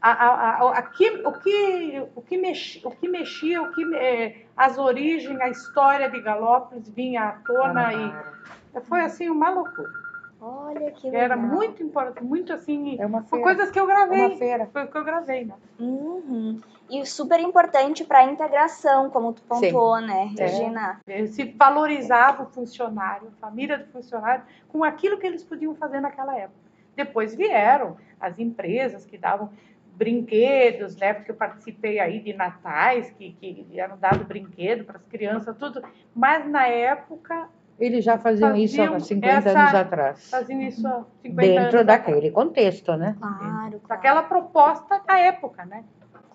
a, 0.00 0.10
a, 0.10 0.28
a, 0.28 0.78
a 0.78 0.82
que, 0.82 1.10
o, 1.24 1.32
que, 1.32 2.06
o, 2.14 2.22
que 2.22 2.36
mexia, 2.36 2.86
o 2.86 2.90
que 2.90 3.08
mexia, 3.08 3.62
o 3.62 3.72
que, 3.72 3.94
é, 3.94 4.42
as 4.56 4.78
origens, 4.78 5.40
a 5.40 5.48
história 5.48 6.08
de 6.10 6.20
Galópolis 6.20 6.88
vinha 6.88 7.24
à 7.24 7.32
tona 7.32 7.92
e 7.92 8.80
foi 8.82 9.00
assim 9.00 9.28
uma 9.28 9.50
loucura. 9.50 10.06
Olha 10.40 10.90
que 10.92 11.06
legal. 11.06 11.22
Era 11.22 11.36
muito 11.36 11.82
importante, 11.82 12.22
muito 12.22 12.52
assim. 12.52 12.96
É 13.00 13.06
uma 13.06 13.22
feira. 13.22 13.42
coisas 13.42 13.70
que 13.70 13.80
eu 13.80 13.86
gravei. 13.86 14.26
Uma 14.26 14.36
feira. 14.36 14.68
Foi 14.72 14.84
o 14.84 14.88
que 14.88 14.98
eu 14.98 15.04
gravei, 15.04 15.44
né? 15.44 15.54
Uhum. 15.80 16.60
E 16.88 17.04
super 17.04 17.40
importante 17.40 18.04
para 18.04 18.20
a 18.20 18.24
integração, 18.24 19.10
como 19.10 19.32
tu 19.32 19.42
pontuou, 19.42 19.98
Sim. 19.98 20.06
né, 20.06 20.30
é. 20.38 20.44
Regina? 20.44 21.00
É. 21.06 21.26
Se 21.26 21.44
valorizava 21.44 22.44
o 22.44 22.46
funcionário, 22.46 23.28
a 23.28 23.40
família 23.40 23.78
do 23.78 23.86
funcionário, 23.86 24.44
com 24.68 24.84
aquilo 24.84 25.18
que 25.18 25.26
eles 25.26 25.42
podiam 25.42 25.74
fazer 25.74 26.00
naquela 26.00 26.36
época. 26.36 26.60
Depois 26.94 27.34
vieram 27.34 27.96
as 28.20 28.38
empresas 28.38 29.04
que 29.04 29.18
davam 29.18 29.50
brinquedos, 29.96 30.96
né? 30.96 31.14
Porque 31.14 31.30
eu 31.30 31.34
participei 31.34 31.98
aí 31.98 32.20
de 32.20 32.32
natais 32.32 33.10
que, 33.12 33.32
que 33.32 33.80
eram 33.80 33.98
dado 33.98 34.24
brinquedo 34.24 34.84
para 34.84 34.98
as 34.98 35.04
crianças, 35.06 35.56
tudo. 35.56 35.82
Mas 36.14 36.48
na 36.48 36.66
época 36.66 37.48
eles 37.78 38.04
já 38.04 38.16
faziam, 38.16 38.50
faziam 38.50 38.64
isso 38.64 38.82
há 38.82 39.00
50 39.00 39.26
essa, 39.26 39.58
anos 39.58 39.74
atrás. 39.74 40.30
Faziam 40.30 40.60
isso 40.62 40.86
há 40.86 41.04
50 41.22 41.40
Dentro 41.40 41.76
anos 41.76 41.86
daquele 41.86 42.28
atrás. 42.28 42.34
contexto, 42.34 42.96
né? 42.96 43.16
Claro, 43.18 43.40
claro. 43.40 43.80
Daquela 43.88 44.22
proposta 44.22 45.00
da 45.06 45.18
época, 45.18 45.64
né? 45.64 45.84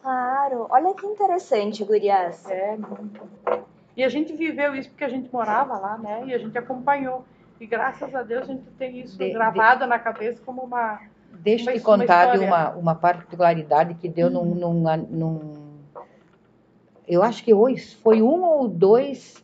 Claro. 0.01 0.67
Olha 0.69 0.93
que 0.93 1.05
interessante, 1.05 1.83
gurias. 1.83 2.49
É, 2.49 2.75
muito. 2.77 3.21
E 3.95 4.03
a 4.03 4.09
gente 4.09 4.33
viveu 4.33 4.75
isso 4.75 4.89
porque 4.89 5.03
a 5.03 5.09
gente 5.09 5.31
morava 5.31 5.77
lá, 5.77 5.97
né? 5.97 6.23
E 6.25 6.33
a 6.33 6.37
gente 6.37 6.57
acompanhou. 6.57 7.25
E 7.59 7.67
graças 7.67 8.13
a 8.15 8.23
Deus 8.23 8.43
a 8.43 8.53
gente 8.53 8.63
tem 8.71 8.99
isso 8.99 9.17
de, 9.17 9.31
gravado 9.31 9.81
de... 9.81 9.87
na 9.87 9.99
cabeça 9.99 10.41
como 10.43 10.63
uma. 10.63 10.99
Deixa 11.41 11.71
eu 11.71 11.75
te 11.75 11.81
contar 11.81 12.27
uma 12.27 12.37
de 12.37 12.45
uma, 12.45 12.69
uma 12.71 12.95
particularidade 12.95 13.95
que 13.95 14.07
deu 14.07 14.27
hum. 14.27 14.55
num, 14.55 14.73
num, 14.73 14.97
num. 15.09 15.53
Eu 17.07 17.23
acho 17.23 17.43
que 17.43 17.53
hoje 17.53 17.95
foi 17.95 18.21
um 18.21 18.43
ou 18.43 18.67
dois 18.67 19.43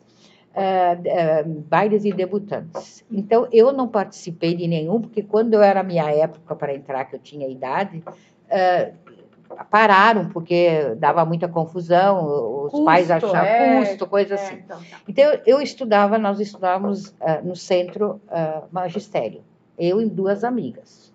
uh, 0.58 1.48
uh, 1.48 1.62
bailes 1.68 2.06
e 2.06 2.12
debutantes. 2.12 3.04
Então, 3.12 3.48
eu 3.52 3.72
não 3.72 3.88
participei 3.88 4.56
de 4.56 4.68
nenhum, 4.68 5.02
porque 5.02 5.22
quando 5.22 5.54
eu 5.54 5.62
era 5.62 5.84
minha 5.84 6.10
época 6.12 6.56
para 6.56 6.74
entrar, 6.74 7.06
que 7.06 7.16
eu 7.16 7.20
tinha 7.20 7.48
idade, 7.48 8.04
uh, 8.06 8.94
pararam, 9.70 10.30
porque 10.30 10.96
dava 10.98 11.26
muita 11.26 11.48
confusão, 11.48 12.66
os 12.66 12.72
custo, 12.72 12.86
pais 12.86 13.10
achavam 13.10 13.42
é, 13.42 13.86
custo, 13.86 14.08
coisa 14.08 14.34
é, 14.34 14.36
assim. 14.36 14.56
Então, 14.56 14.78
tá. 14.78 15.02
então, 15.08 15.40
eu 15.46 15.62
estudava, 15.62 16.18
nós 16.18 16.40
estudávamos 16.40 17.16
no 17.44 17.56
centro 17.56 18.20
magistério, 18.72 19.42
eu 19.80 20.02
e 20.02 20.06
duas 20.10 20.44
amigas. 20.44 21.07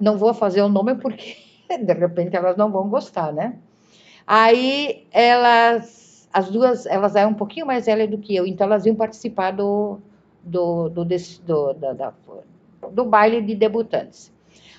Não 0.00 0.16
vou 0.18 0.34
fazer 0.34 0.62
o 0.62 0.68
nome 0.68 0.94
porque, 0.96 1.36
de 1.68 1.92
repente, 1.92 2.36
elas 2.36 2.56
não 2.56 2.70
vão 2.70 2.88
gostar, 2.88 3.32
né? 3.32 3.58
Aí, 4.26 5.06
elas 5.12 6.04
as 6.34 6.50
duas, 6.50 6.84
elas 6.86 7.14
eram 7.14 7.30
um 7.30 7.34
pouquinho 7.34 7.64
mais 7.64 7.86
velhas 7.86 8.10
do 8.10 8.18
que 8.18 8.34
eu, 8.34 8.44
então 8.44 8.66
elas 8.66 8.84
iam 8.84 8.96
participar 8.96 9.52
do, 9.52 10.00
do, 10.42 10.88
do, 10.88 11.04
do, 11.04 11.74
do 12.90 13.04
baile 13.04 13.40
de 13.40 13.54
debutantes. 13.54 14.32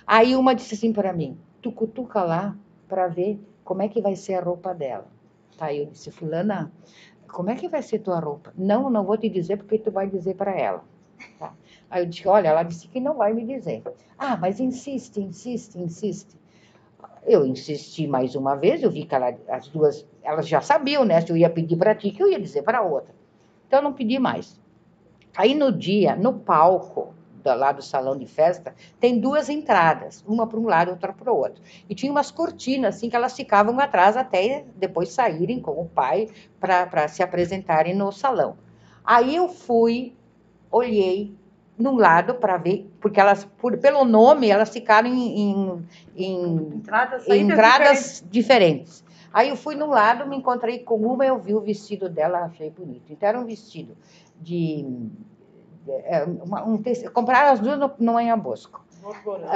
Aí 0.05 0.35
uma 0.35 0.53
disse 0.53 0.75
assim 0.75 0.91
para 0.91 1.13
mim, 1.13 1.37
tu 1.61 1.71
cutuca 1.71 2.21
lá 2.23 2.57
para 2.89 3.07
ver 3.07 3.39
como 3.63 3.81
é 3.81 3.87
que 3.87 4.01
vai 4.01 4.17
ser 4.17 4.33
a 4.35 4.41
roupa 4.41 4.73
dela. 4.73 5.07
Tá, 5.57 5.73
eu 5.73 5.85
disse, 5.85 6.11
fulana, 6.11 6.69
como 7.29 7.49
é 7.49 7.55
que 7.55 7.69
vai 7.69 7.81
ser 7.81 7.99
tua 7.99 8.19
roupa? 8.19 8.53
Não, 8.57 8.89
não 8.89 9.05
vou 9.05 9.17
te 9.17 9.29
dizer 9.29 9.55
porque 9.55 9.79
tu 9.79 9.91
vai 9.91 10.07
dizer 10.09 10.35
para 10.35 10.51
ela. 10.59 10.83
Tá. 11.39 11.53
Aí 11.89 12.03
eu 12.03 12.05
disse, 12.05 12.27
olha, 12.27 12.49
ela 12.49 12.63
disse 12.63 12.87
que 12.87 12.99
não 12.99 13.15
vai 13.15 13.33
me 13.33 13.45
dizer. 13.45 13.83
Ah, 14.17 14.35
mas 14.37 14.59
insiste, 14.59 15.21
insiste, 15.21 15.75
insiste. 15.77 16.35
Eu 17.25 17.45
insisti 17.45 18.07
mais 18.07 18.35
uma 18.35 18.55
vez, 18.55 18.83
eu 18.83 18.91
vi 18.91 19.05
que 19.05 19.15
ela, 19.15 19.35
as 19.49 19.67
duas, 19.67 20.05
elas 20.23 20.47
já 20.47 20.61
sabiam, 20.61 21.03
né? 21.03 21.21
Se 21.21 21.31
eu 21.31 21.37
ia 21.37 21.49
pedir 21.49 21.75
para 21.75 21.95
ti, 21.95 22.11
que 22.11 22.21
eu 22.21 22.29
ia 22.29 22.39
dizer 22.39 22.63
para 22.63 22.81
outra. 22.81 23.13
Então, 23.67 23.79
eu 23.79 23.83
não 23.83 23.93
pedi 23.93 24.19
mais. 24.19 24.59
Aí, 25.35 25.55
no 25.55 25.71
dia, 25.71 26.15
no 26.15 26.33
palco, 26.33 27.13
lá 27.53 27.71
do 27.71 27.81
salão 27.81 28.17
de 28.17 28.25
festa, 28.25 28.73
tem 28.99 29.19
duas 29.19 29.49
entradas, 29.49 30.23
uma 30.27 30.47
para 30.47 30.59
um 30.59 30.65
lado 30.65 30.91
outra 30.91 31.13
para 31.13 31.31
o 31.31 31.35
outro. 31.35 31.61
E 31.87 31.93
tinha 31.93 32.11
umas 32.11 32.31
cortinas, 32.31 32.95
assim, 32.95 33.09
que 33.09 33.15
elas 33.15 33.35
ficavam 33.35 33.79
atrás 33.79 34.17
até 34.17 34.65
depois 34.75 35.09
saírem 35.09 35.59
com 35.59 35.71
o 35.79 35.85
pai 35.85 36.27
para 36.59 37.07
se 37.07 37.21
apresentarem 37.21 37.93
no 37.93 38.11
salão. 38.11 38.57
Aí 39.03 39.35
eu 39.35 39.49
fui, 39.49 40.15
olhei, 40.71 41.35
num 41.77 41.95
lado 41.95 42.35
para 42.35 42.57
ver, 42.57 42.89
porque 43.01 43.19
elas, 43.19 43.45
por, 43.45 43.77
pelo 43.77 44.05
nome, 44.05 44.49
elas 44.49 44.69
ficaram 44.69 45.09
em, 45.09 45.39
em, 45.41 45.87
em 46.15 46.43
entradas, 46.75 47.27
entradas 47.27 48.23
diferentes. 48.29 48.29
diferentes. 48.29 49.05
Aí 49.33 49.49
eu 49.49 49.57
fui 49.57 49.75
num 49.75 49.89
lado, 49.89 50.25
me 50.25 50.37
encontrei 50.37 50.79
com 50.79 50.95
uma, 50.95 51.25
eu 51.25 51.37
vi 51.37 51.53
o 51.53 51.59
vestido 51.59 52.07
dela, 52.07 52.45
achei 52.45 52.69
bonito. 52.69 53.11
Então 53.11 53.27
era 53.27 53.39
um 53.39 53.45
vestido 53.45 53.97
de. 54.39 54.85
É, 55.87 56.23
uma, 56.23 56.63
um 56.63 56.77
tecido, 56.77 57.11
compraram 57.11 57.51
as 57.51 57.59
duas 57.59 57.77
no, 57.77 57.91
no 57.99 58.17
Anhabosco. 58.17 58.85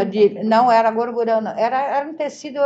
De, 0.09 0.43
não 0.43 0.71
era 0.71 0.91
gorgurana, 0.91 1.55
era, 1.57 1.81
era 1.81 2.07
um 2.07 2.13
tecido 2.13 2.59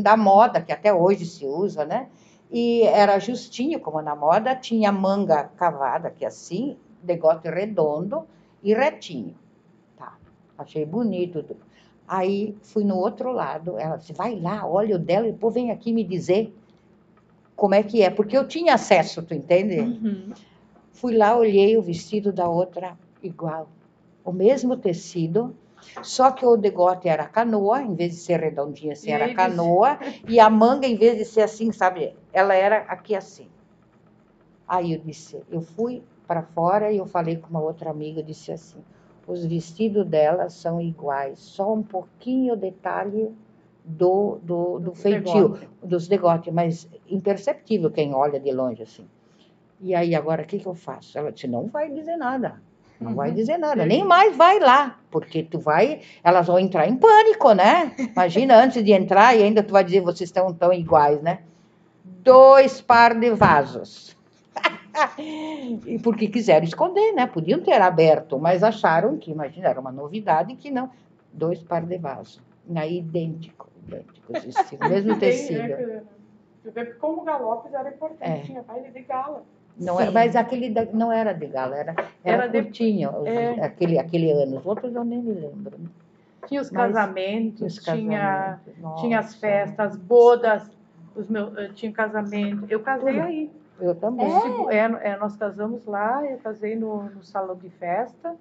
da 0.00 0.16
moda, 0.16 0.60
que 0.60 0.70
até 0.70 0.92
hoje 0.92 1.24
se 1.24 1.46
usa, 1.46 1.84
né? 1.84 2.08
E 2.50 2.82
era 2.82 3.18
justinho, 3.18 3.80
como 3.80 4.00
na 4.00 4.14
moda, 4.14 4.54
tinha 4.54 4.92
manga 4.92 5.50
cavada, 5.56 6.10
que 6.10 6.24
é 6.24 6.28
assim, 6.28 6.78
degote 7.02 7.48
redondo, 7.48 8.26
e 8.62 8.74
retinho. 8.74 9.34
Tá, 9.96 10.16
achei 10.56 10.84
bonito. 10.84 11.44
Aí 12.06 12.56
fui 12.62 12.84
no 12.84 12.96
outro 12.96 13.32
lado, 13.32 13.78
ela 13.78 13.96
disse, 13.96 14.12
vai 14.12 14.38
lá, 14.38 14.66
olha 14.66 14.96
o 14.96 14.98
dela, 14.98 15.28
e 15.28 15.32
depois 15.32 15.54
vem 15.54 15.70
aqui 15.70 15.92
me 15.92 16.02
dizer 16.02 16.54
como 17.54 17.74
é 17.74 17.82
que 17.82 18.02
é, 18.02 18.08
porque 18.08 18.36
eu 18.36 18.46
tinha 18.46 18.74
acesso, 18.74 19.22
tu 19.22 19.34
entende? 19.34 19.80
Uhum. 19.80 20.32
Fui 20.92 21.16
lá, 21.16 21.36
olhei 21.36 21.76
o 21.76 21.82
vestido 21.82 22.32
da 22.32 22.48
outra 22.48 22.96
igual, 23.22 23.68
o 24.24 24.32
mesmo 24.32 24.76
tecido, 24.76 25.54
só 26.02 26.30
que 26.30 26.46
o 26.46 26.56
degote 26.56 27.08
era 27.08 27.26
canoa, 27.26 27.82
em 27.82 27.94
vez 27.94 28.12
de 28.12 28.18
ser 28.18 28.40
redondinha, 28.40 28.92
assim, 28.92 29.10
e 29.10 29.12
era 29.12 29.34
canoa, 29.34 29.98
e 30.26 30.40
a 30.40 30.48
manga, 30.48 30.86
em 30.86 30.96
vez 30.96 31.18
de 31.18 31.24
ser 31.24 31.42
assim, 31.42 31.72
sabe, 31.72 32.14
ela 32.32 32.54
era 32.54 32.78
aqui 32.82 33.14
assim. 33.14 33.48
Aí 34.66 34.92
eu 34.92 35.00
disse, 35.00 35.42
eu 35.50 35.60
fui 35.60 36.02
para 36.28 36.42
fora 36.42 36.92
e 36.92 36.98
eu 36.98 37.06
falei 37.06 37.38
com 37.38 37.48
uma 37.48 37.60
outra 37.60 37.90
amiga, 37.90 38.22
disse 38.22 38.52
assim, 38.52 38.78
os 39.26 39.44
vestidos 39.46 40.06
dela 40.06 40.50
são 40.50 40.78
iguais, 40.78 41.38
só 41.38 41.72
um 41.72 41.82
pouquinho 41.82 42.54
detalhe 42.54 43.34
do, 43.82 44.38
do, 44.42 44.78
do 44.78 44.94
feitio, 44.94 45.48
degote. 45.48 45.68
dos 45.82 46.06
degotes, 46.06 46.52
mas 46.52 46.88
imperceptível 47.08 47.90
quem 47.90 48.14
olha 48.14 48.38
de 48.38 48.52
longe 48.52 48.82
assim. 48.82 49.06
E 49.80 49.94
aí, 49.94 50.14
agora, 50.14 50.42
o 50.42 50.46
que, 50.46 50.58
que 50.58 50.66
eu 50.66 50.74
faço? 50.74 51.16
Ela 51.16 51.32
disse, 51.32 51.46
não 51.46 51.68
vai 51.68 51.88
dizer 51.90 52.16
nada. 52.16 52.60
Não 53.00 53.10
uhum. 53.10 53.16
vai 53.16 53.30
dizer 53.30 53.58
nada, 53.58 53.86
nem 53.86 54.04
mais 54.04 54.36
vai 54.36 54.58
lá, 54.58 54.98
porque 55.08 55.44
tu 55.44 55.60
vai, 55.60 56.00
elas 56.22 56.48
vão 56.48 56.58
entrar 56.58 56.88
em 56.88 56.96
pânico, 56.96 57.52
né? 57.52 57.94
Imagina 57.96 58.56
antes 58.60 58.84
de 58.84 58.92
entrar 58.92 59.36
e 59.36 59.42
ainda 59.44 59.62
tu 59.62 59.72
vai 59.72 59.84
dizer 59.84 60.00
vocês 60.00 60.28
estão 60.28 60.52
tão 60.52 60.72
iguais, 60.72 61.22
né? 61.22 61.38
Dois 62.04 62.80
par 62.80 63.14
de 63.14 63.30
vasos 63.30 64.17
e 65.86 65.98
porque 66.02 66.28
quiseram 66.28 66.64
esconder, 66.64 67.12
né? 67.12 67.26
Podiam 67.26 67.60
ter 67.60 67.80
aberto, 67.80 68.38
mas 68.38 68.62
acharam 68.62 69.16
que, 69.16 69.30
imagina, 69.30 69.68
era 69.68 69.80
uma 69.80 69.92
novidade 69.92 70.54
que 70.54 70.70
não. 70.70 70.90
Dois 71.32 71.62
pares 71.62 71.88
de 71.88 71.98
vaso, 71.98 72.40
aí 72.74 72.98
idêntico, 72.98 73.68
idênticos, 73.86 74.56
assim, 74.56 74.78
mesmo 74.88 75.16
tecido. 75.20 76.02
Você 76.64 76.70
vê 76.70 76.86
como 76.94 77.22
o 77.22 77.24
Galopes 77.24 77.72
era 77.72 77.88
importante, 77.90 78.22
é. 78.22 78.40
tinha 78.40 78.62
baile 78.62 78.90
de 78.90 79.00
gala. 79.02 79.42
Não 79.78 79.98
Sim. 79.98 80.04
é, 80.04 80.10
mas 80.10 80.34
aquele 80.34 80.70
da- 80.70 80.86
não 80.92 81.12
era 81.12 81.32
de 81.32 81.46
gala, 81.46 81.76
era, 81.76 81.92
era, 81.92 82.44
Era 82.44 82.46
de- 82.48 82.62
curtinho, 82.62 83.10
os- 83.20 83.26
é. 83.28 83.62
aquele, 83.62 83.98
aquele 83.98 84.32
ano. 84.32 84.56
Os 84.58 84.66
outros 84.66 84.92
eu 84.94 85.04
nem 85.04 85.20
me 85.22 85.32
lembro. 85.32 85.78
né? 85.78 85.86
Tinha 86.46 86.60
os 86.60 86.70
Mas- 86.70 86.86
casamentos, 86.94 87.76
Os 87.78 87.84
tinha, 87.84 88.18
casamentos, 88.18 88.78
nossa. 88.82 89.00
tinha 89.02 89.18
as 89.20 89.34
festas, 89.36 89.96
bodas, 89.96 90.68
os 91.14 91.28
meus, 91.28 91.56
eh, 91.58 91.70
tinha 91.74 91.92
casamento. 91.92 92.66
Eu 92.68 92.80
casei 92.80 93.20
aí. 93.20 93.50
Eu 93.80 93.94
também. 93.94 94.28
Segu- 94.40 94.70
é, 94.70 94.78
é, 95.02 95.16
nós 95.16 95.36
casamos 95.36 95.84
lá, 95.86 96.24
eu 96.24 96.38
casei 96.38 96.74
no, 96.76 97.04
no 97.04 97.22
salão 97.22 97.56
de 97.56 97.70
festa. 97.70 98.34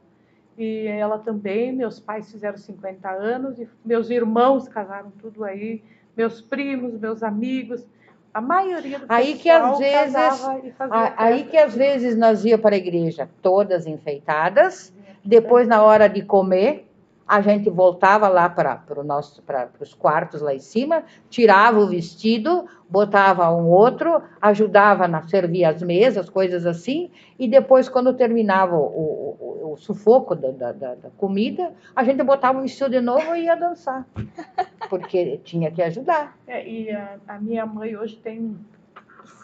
E 0.57 0.87
ela 0.87 1.19
também, 1.19 1.71
meus 1.71 1.99
pais 1.99 2.31
fizeram 2.31 2.57
50 2.57 3.07
anos, 3.09 3.59
e 3.59 3.69
meus 3.85 4.09
irmãos 4.09 4.67
casaram 4.67 5.11
tudo 5.21 5.43
aí, 5.43 5.83
meus 6.15 6.41
primos, 6.41 6.99
meus 6.99 7.21
amigos. 7.21 7.85
A 8.33 8.41
maioria 8.41 8.97
do 8.99 9.05
Aí 9.07 9.35
que 9.35 9.43
pessoal 9.49 9.71
às 9.73 9.77
vezes- 9.77 10.13
casava 10.13 10.59
e 10.63 10.71
fazia 10.71 10.95
A- 10.95 11.13
Aí 11.17 11.43
que 11.43 11.57
às 11.57 11.75
vezes 11.75 12.17
nós 12.17 12.43
ia 12.43 12.57
para 12.57 12.73
a 12.73 12.77
igreja 12.77 13.29
todas 13.41 13.85
enfeitadas, 13.85 14.91
depois 15.23 15.67
na 15.67 15.83
hora 15.83 16.07
de 16.07 16.23
comer, 16.23 16.86
a 17.27 17.41
gente 17.41 17.69
voltava 17.69 18.27
lá 18.29 18.47
para 18.49 18.81
os 19.81 19.93
quartos 19.93 20.41
lá 20.41 20.53
em 20.55 20.59
cima, 20.59 21.03
tirava 21.29 21.77
o 21.79 21.87
vestido, 21.87 22.65
botava 22.89 23.51
um 23.53 23.67
outro, 23.67 24.21
ajudava 24.41 25.05
a 25.05 25.21
servir 25.27 25.65
as 25.65 25.81
mesas, 25.81 26.29
coisas 26.29 26.65
assim, 26.65 27.11
e 27.37 27.47
depois, 27.47 27.89
quando 27.89 28.13
terminava 28.13 28.75
o, 28.77 28.79
o- 28.85 29.71
o- 29.73 29.77
sufoco 29.77 30.33
da, 30.33 30.51
da- 30.51 30.71
da- 30.71 30.95
da 30.95 31.09
comida, 31.17 31.73
a 31.95 32.03
gente 32.03 32.23
botava 32.23 32.59
o 32.59 32.61
vestido 32.61 32.89
de 32.91 33.01
novo 33.01 33.35
e 33.35 33.43
ia 33.43 33.55
dançar, 33.55 34.07
porque 34.89 35.37
tinha 35.43 35.69
que 35.69 35.81
ajudar. 35.81 36.35
É, 36.47 36.67
e 36.67 36.89
a, 36.91 37.17
a 37.27 37.39
minha 37.39 37.65
mãe 37.65 37.95
hoje 37.97 38.15
tem 38.17 38.57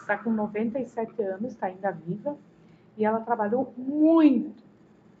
está 0.00 0.18
com 0.18 0.30
97 0.30 1.22
anos, 1.22 1.52
está 1.52 1.66
ainda 1.66 1.90
viva, 1.90 2.36
e 2.96 3.04
ela 3.04 3.20
trabalhou 3.20 3.72
muito 3.76 4.62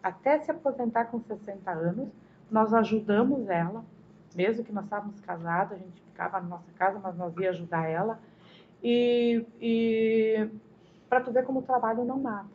até 0.02 0.38
se 0.40 0.50
aposentar 0.50 1.06
com 1.06 1.20
60 1.20 1.70
anos. 1.70 2.08
Nós 2.50 2.72
ajudamos 2.72 3.48
ela, 3.48 3.84
mesmo 4.34 4.64
que 4.64 4.72
nós 4.72 4.84
estávamos 4.84 5.20
casados, 5.20 5.72
a 5.72 5.76
gente 5.76 6.00
ficava 6.02 6.40
na 6.40 6.48
nossa 6.48 6.70
casa, 6.72 6.98
mas 7.02 7.16
nós 7.16 7.36
ia 7.36 7.50
ajudar 7.50 7.88
ela. 7.88 8.18
E, 8.82 9.44
e 9.60 10.48
para 11.08 11.20
tu 11.20 11.32
ver 11.32 11.44
como 11.44 11.60
o 11.60 11.62
trabalho 11.62 12.04
não 12.04 12.18
mata. 12.18 12.48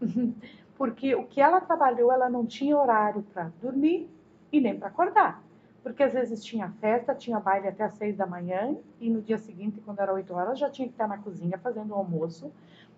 Porque 0.76 1.14
o 1.14 1.24
que 1.24 1.40
ela 1.40 1.60
trabalhou, 1.60 2.12
ela 2.12 2.28
não 2.28 2.44
tinha 2.44 2.76
horário 2.76 3.22
para 3.32 3.50
dormir 3.60 4.10
e 4.50 4.60
nem 4.60 4.78
para 4.78 4.88
acordar. 4.88 5.42
Porque 5.82 6.02
às 6.02 6.12
vezes 6.12 6.42
tinha 6.42 6.70
festa, 6.80 7.14
tinha 7.14 7.38
baile 7.38 7.68
até 7.68 7.84
às 7.84 7.92
seis 7.94 8.16
da 8.16 8.26
manhã, 8.26 8.74
e 8.98 9.10
no 9.10 9.20
dia 9.20 9.36
seguinte, 9.36 9.80
quando 9.84 10.00
era 10.00 10.12
oito 10.12 10.32
horas, 10.32 10.58
já 10.58 10.70
tinha 10.70 10.88
que 10.88 10.94
estar 10.94 11.06
na 11.06 11.18
cozinha 11.18 11.58
fazendo 11.58 11.90
o 11.90 11.94
almoço 11.94 12.50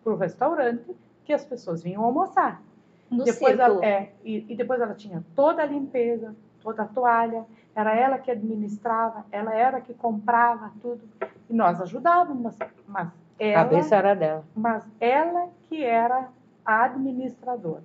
para 0.04 0.12
o 0.12 0.16
restaurante, 0.16 0.96
que 1.24 1.32
as 1.32 1.44
pessoas 1.44 1.82
vinham 1.82 2.04
almoçar. 2.04 2.62
No 3.10 3.24
depois 3.24 3.58
ela, 3.58 3.84
é, 3.84 4.12
e, 4.24 4.44
e 4.48 4.56
depois 4.56 4.80
ela 4.80 4.94
tinha 4.94 5.22
toda 5.34 5.62
a 5.62 5.66
limpeza, 5.66 6.34
toda 6.60 6.82
a 6.82 6.86
toalha, 6.86 7.44
era 7.74 7.94
ela 7.94 8.18
que 8.18 8.30
administrava, 8.30 9.24
ela 9.30 9.54
era 9.54 9.80
que 9.80 9.94
comprava 9.94 10.72
tudo, 10.80 11.02
e 11.48 11.54
nós 11.54 11.80
ajudávamos, 11.80 12.42
mas, 12.42 12.70
mas 12.86 13.08
A 13.08 13.44
ela, 13.44 13.64
cabeça 13.68 13.96
era 13.96 14.14
dela. 14.14 14.44
mas 14.54 14.82
ela 14.98 15.48
que 15.68 15.84
era 15.84 16.28
a 16.64 16.84
administradora. 16.84 17.82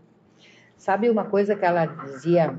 Sabe 0.78 1.10
uma 1.10 1.26
coisa 1.26 1.56
que 1.56 1.64
ela 1.66 1.86
dizia? 1.86 2.58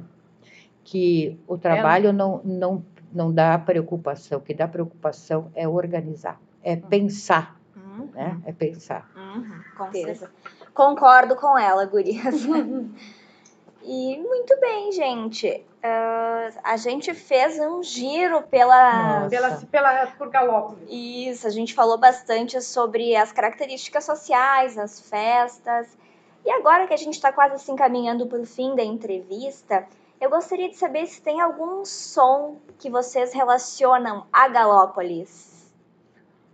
Que 0.85 1.39
o 1.47 1.57
trabalho 1.57 2.13
não, 2.13 2.41
não, 2.45 2.85
não 3.13 3.33
dá 3.33 3.57
preocupação, 3.59 4.39
o 4.39 4.41
que 4.43 4.53
dá 4.55 4.67
preocupação 4.69 5.51
é 5.55 5.67
organizar, 5.67 6.41
é 6.63 6.77
pensar, 6.77 7.57
Uhum, 7.75 8.09
né? 8.15 8.41
É 8.45 8.53
pensar. 8.53 9.11
uhum, 9.17 9.61
com 9.77 9.93
certeza. 9.93 10.31
Concordo 10.75 11.37
com 11.37 11.59
ela, 11.59 11.85
gurias. 11.85 12.45
e 13.83 14.19
muito 14.19 14.59
bem, 14.61 14.93
gente. 14.93 15.65
Ah, 15.83 16.49
a 16.63 16.77
gente 16.77 17.13
fez 17.13 17.59
um 17.59 17.83
giro 17.83 18.43
pela. 18.43 19.29
Pela, 19.29 19.57
pela, 19.71 20.07
por 20.07 20.31
Galópolis. 20.31 20.89
Isso, 20.89 21.47
a 21.47 21.51
gente 21.51 21.75
falou 21.75 21.99
bastante 21.99 22.61
sobre 22.63 23.17
as 23.17 23.33
características 23.33 24.05
sociais, 24.05 24.79
as 24.79 25.01
festas. 25.01 25.99
E 26.45 26.51
agora 26.51 26.87
que 26.87 26.95
a 26.95 26.97
gente 26.97 27.15
está 27.15 27.33
quase 27.33 27.63
se 27.63 27.71
encaminhando 27.71 28.27
para 28.27 28.41
o 28.41 28.47
fim 28.47 28.75
da 28.75 28.83
entrevista, 28.83 29.87
eu 30.21 30.31
gostaria 30.31 30.69
de 30.69 30.77
saber 30.77 31.07
se 31.07 31.21
tem 31.21 31.41
algum 31.41 31.85
som 31.85 32.59
que 32.79 32.89
vocês 32.89 33.33
relacionam 33.33 34.27
a 34.33 34.49
Galópolis. 34.49 35.73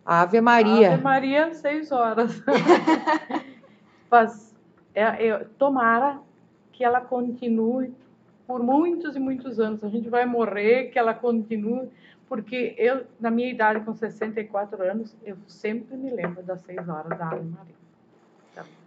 Ave 0.04 0.40
Maria. 0.40 0.94
Ave 0.94 1.02
Maria, 1.02 1.54
seis 1.54 1.92
horas. 1.92 2.32
Mas 4.10 4.54
é, 4.94 5.22
eu- 5.24 5.48
tomara 5.58 6.18
que 6.72 6.84
ela 6.84 7.00
continue 7.00 7.94
por 8.46 8.62
muitos 8.62 9.14
e 9.16 9.18
muitos 9.20 9.58
anos. 9.60 9.84
A 9.84 9.88
gente 9.88 10.08
vai 10.08 10.24
morrer, 10.24 10.84
que 10.90 10.98
ela 10.98 11.12
continue, 11.12 11.90
porque 12.28 12.74
eu, 12.78 13.04
na 13.20 13.30
minha 13.30 13.50
idade, 13.50 13.80
com 13.80 13.94
64 13.94 14.82
anos, 14.82 15.14
eu 15.24 15.36
sempre 15.46 15.96
me 15.96 16.10
lembro 16.10 16.42
das 16.42 16.60
seis 16.62 16.88
horas 16.88 17.18
da 17.18 17.26
Ave 17.26 17.44
Maria. 17.44 17.78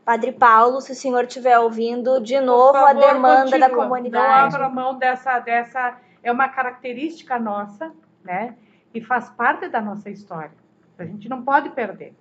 Padre 0.03 0.31
Paulo, 0.31 0.81
se 0.81 0.91
o 0.91 0.95
senhor 0.95 1.25
estiver 1.25 1.59
ouvindo, 1.59 2.19
de 2.19 2.39
novo 2.41 2.71
Por 2.73 2.77
a 2.79 2.87
favor, 2.87 2.99
demanda 3.13 3.51
da 3.59 3.67
continua. 3.67 3.69
Não 3.69 3.75
comunidade. 3.89 4.55
abra 4.55 4.69
mão 4.69 4.97
dessa, 4.97 5.39
dessa. 5.39 5.97
É 6.23 6.31
uma 6.31 6.49
característica 6.49 7.37
nossa, 7.37 7.91
né? 8.23 8.55
E 8.93 8.99
faz 8.99 9.29
parte 9.29 9.67
da 9.67 9.79
nossa 9.79 10.09
história. 10.09 10.51
A 10.97 11.05
gente 11.05 11.29
não 11.29 11.43
pode 11.43 11.69
perder. 11.69 12.13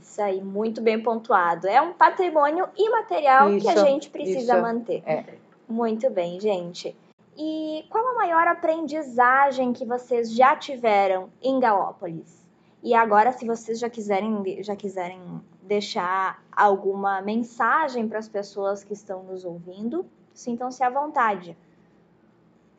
Isso 0.00 0.20
aí, 0.20 0.42
muito 0.42 0.80
bem 0.80 1.02
pontuado. 1.02 1.66
É 1.66 1.80
um 1.80 1.92
patrimônio 1.92 2.68
imaterial 2.76 3.48
que 3.58 3.68
a 3.68 3.74
Isso, 3.74 3.84
gente 3.84 4.10
precisa 4.10 4.54
isso. 4.54 4.62
manter. 4.62 5.02
É. 5.06 5.24
Muito 5.68 6.08
bem, 6.10 6.38
gente. 6.40 6.96
E 7.36 7.84
qual 7.90 8.06
a 8.08 8.14
maior 8.14 8.46
aprendizagem 8.48 9.72
que 9.72 9.84
vocês 9.84 10.32
já 10.32 10.56
tiveram 10.56 11.28
em 11.42 11.58
Galópolis? 11.60 12.44
E 12.82 12.94
agora, 12.94 13.32
se 13.32 13.46
vocês 13.46 13.78
já 13.78 13.90
quiserem, 13.90 14.62
já 14.62 14.76
quiserem 14.76 15.20
deixar 15.62 16.42
alguma 16.52 17.20
mensagem 17.20 18.08
para 18.08 18.18
as 18.18 18.28
pessoas 18.28 18.84
que 18.84 18.92
estão 18.92 19.22
nos 19.24 19.44
ouvindo, 19.44 20.06
sintam-se 20.32 20.82
à 20.82 20.88
vontade. 20.88 21.56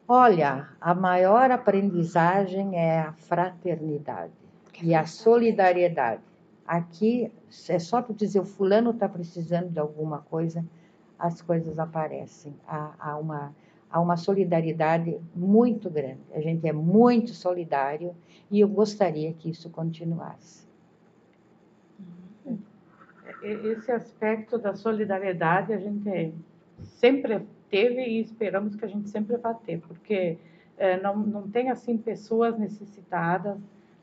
Olha, 0.08 0.70
a 0.80 0.96
maior 0.96 1.52
aprendizagem 1.52 2.80
é 2.80 3.02
a 3.02 3.14
fraternidade 3.14 4.32
e 4.82 4.96
a 4.96 5.06
solidariedade. 5.06 6.22
Aqui 6.68 7.32
é 7.70 7.80
só 7.80 8.02
tu 8.02 8.14
dizer 8.14 8.42
o 8.42 8.46
fulano 8.46 8.92
está 8.92 9.08
precisando 9.08 9.70
de 9.70 9.80
alguma 9.80 10.20
coisa, 10.20 10.66
as 11.18 11.42
coisas 11.42 11.80
aparecem. 11.80 12.54
Há, 12.68 12.94
há 13.00 13.18
uma, 13.18 13.56
há 13.90 14.02
uma 14.02 14.18
solidariedade 14.18 15.18
muito 15.34 15.90
grande. 15.90 16.20
A 16.34 16.42
gente 16.42 16.68
é 16.68 16.74
muito 16.74 17.34
solidário 17.34 18.14
e 18.52 18.60
eu 18.60 18.68
gostaria 18.68 19.32
que 19.32 19.50
isso 19.50 19.70
continuasse. 19.70 20.68
Esse 23.42 23.92
aspecto 23.92 24.58
da 24.58 24.76
solidariedade 24.76 25.72
a 25.72 25.78
gente 25.78 26.34
sempre 26.84 27.46
teve 27.70 28.02
e 28.02 28.20
esperamos 28.20 28.76
que 28.76 28.84
a 28.84 28.88
gente 28.88 29.10
sempre 29.10 29.38
vá 29.38 29.54
ter, 29.54 29.80
porque 29.80 30.38
eh, 30.78 31.00
não, 31.00 31.16
não 31.16 31.48
tem 31.50 31.70
assim 31.70 31.98
pessoas 31.98 32.58
necessitadas, 32.58 33.58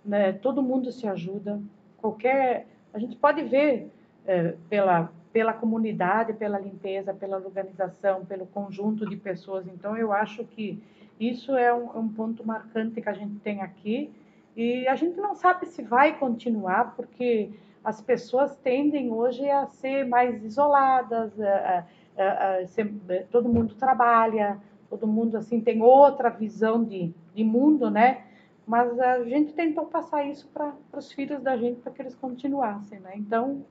né? 0.05 0.33
todo 0.33 0.63
mundo 0.63 0.93
se 0.93 1.07
ajuda, 1.07 1.61
qualquer. 2.05 2.67
A 2.93 2.99
gente 2.99 3.17
pode 3.17 3.43
ver 3.43 3.91
eh, 4.27 4.55
pela, 4.69 5.11
pela 5.33 5.53
comunidade, 5.53 6.33
pela 6.35 6.59
limpeza, 6.59 7.15
pela 7.15 7.37
organização, 7.39 8.25
pelo 8.25 8.47
conjunto 8.47 9.09
de 9.09 9.17
pessoas. 9.17 9.67
Então, 9.67 9.97
eu 9.97 10.13
acho 10.13 10.45
que 10.45 10.83
isso 11.19 11.57
é 11.57 11.73
um, 11.73 11.87
é 11.95 11.99
um 11.99 12.09
ponto 12.09 12.47
marcante 12.47 13.01
que 13.01 13.09
a 13.09 13.13
gente 13.13 13.37
tem 13.41 13.63
aqui 13.63 14.11
e 14.57 14.87
a 14.87 14.95
gente 14.95 15.17
não 15.21 15.35
sabe 15.35 15.67
se 15.67 15.83
vai 15.83 16.19
continuar, 16.19 16.95
porque 16.97 17.51
as 17.83 18.01
pessoas 18.01 18.57
tendem 18.57 19.11
hoje 19.13 19.49
a 19.49 19.67
ser 19.67 20.05
mais 20.07 20.43
isoladas, 20.45 21.33
a, 21.41 21.85
a- 22.17 22.57
a 22.63 22.67
ser- 22.67 22.93
todo 23.31 23.49
mundo 23.49 23.75
trabalha, 23.75 24.59
todo 24.89 25.07
mundo 25.07 25.37
assim 25.37 25.61
tem 25.61 25.83
outra 25.83 26.29
visão 26.31 26.85
de, 26.85 27.13
de 27.35 27.45
mundo, 27.45 27.91
né? 27.91 28.23
Mas 28.67 28.99
a 28.99 29.23
gente 29.25 29.53
tentou 29.53 29.87
passar 29.87 30.25
isso 30.25 30.49
para 30.49 30.75
os 30.93 31.13
filhos 31.13 31.43
da 31.43 31.57
gente 31.57 31.81
para 31.81 31.93
que 31.93 32.01
eles 32.01 32.15
continuassem, 32.15 32.99
né? 33.01 33.13
Então, 33.15 33.65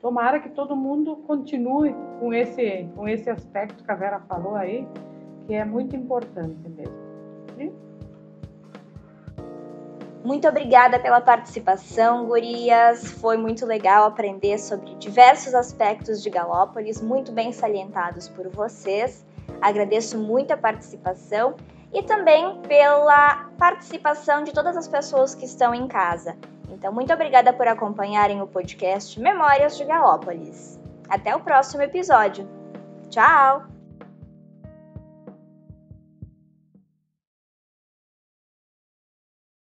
tomara 0.00 0.38
que 0.38 0.48
todo 0.50 0.76
mundo 0.76 1.16
continue 1.26 1.94
com 2.20 2.32
esse 2.32 2.88
com 2.94 3.08
esse 3.08 3.28
aspecto 3.28 3.82
que 3.82 3.90
a 3.90 3.94
Vera 3.94 4.20
falou 4.20 4.54
aí, 4.54 4.86
que 5.46 5.54
é 5.54 5.64
muito 5.64 5.96
importante 5.96 6.68
mesmo. 6.68 7.10
Muito 10.22 10.46
obrigada 10.46 11.00
pela 11.00 11.18
participação, 11.18 12.26
gurias. 12.26 13.10
Foi 13.12 13.38
muito 13.38 13.64
legal 13.64 14.04
aprender 14.04 14.58
sobre 14.58 14.94
diversos 14.96 15.54
aspectos 15.54 16.22
de 16.22 16.28
Galópolis, 16.28 17.00
muito 17.00 17.32
bem 17.32 17.52
salientados 17.52 18.28
por 18.28 18.46
vocês. 18.48 19.24
Agradeço 19.62 20.18
muito 20.18 20.52
a 20.52 20.58
participação 20.58 21.56
e 21.92 22.02
também 22.02 22.60
pela 22.62 23.50
participação 23.58 24.44
de 24.44 24.52
todas 24.52 24.76
as 24.76 24.88
pessoas 24.88 25.34
que 25.34 25.44
estão 25.44 25.74
em 25.74 25.86
casa. 25.86 26.36
Então, 26.68 26.92
muito 26.92 27.12
obrigada 27.12 27.52
por 27.52 27.66
acompanharem 27.66 28.40
o 28.40 28.46
podcast 28.46 29.18
Memórias 29.20 29.76
de 29.76 29.84
Galópolis. 29.84 30.78
Até 31.08 31.34
o 31.34 31.40
próximo 31.40 31.82
episódio. 31.82 32.48
Tchau! 33.10 33.79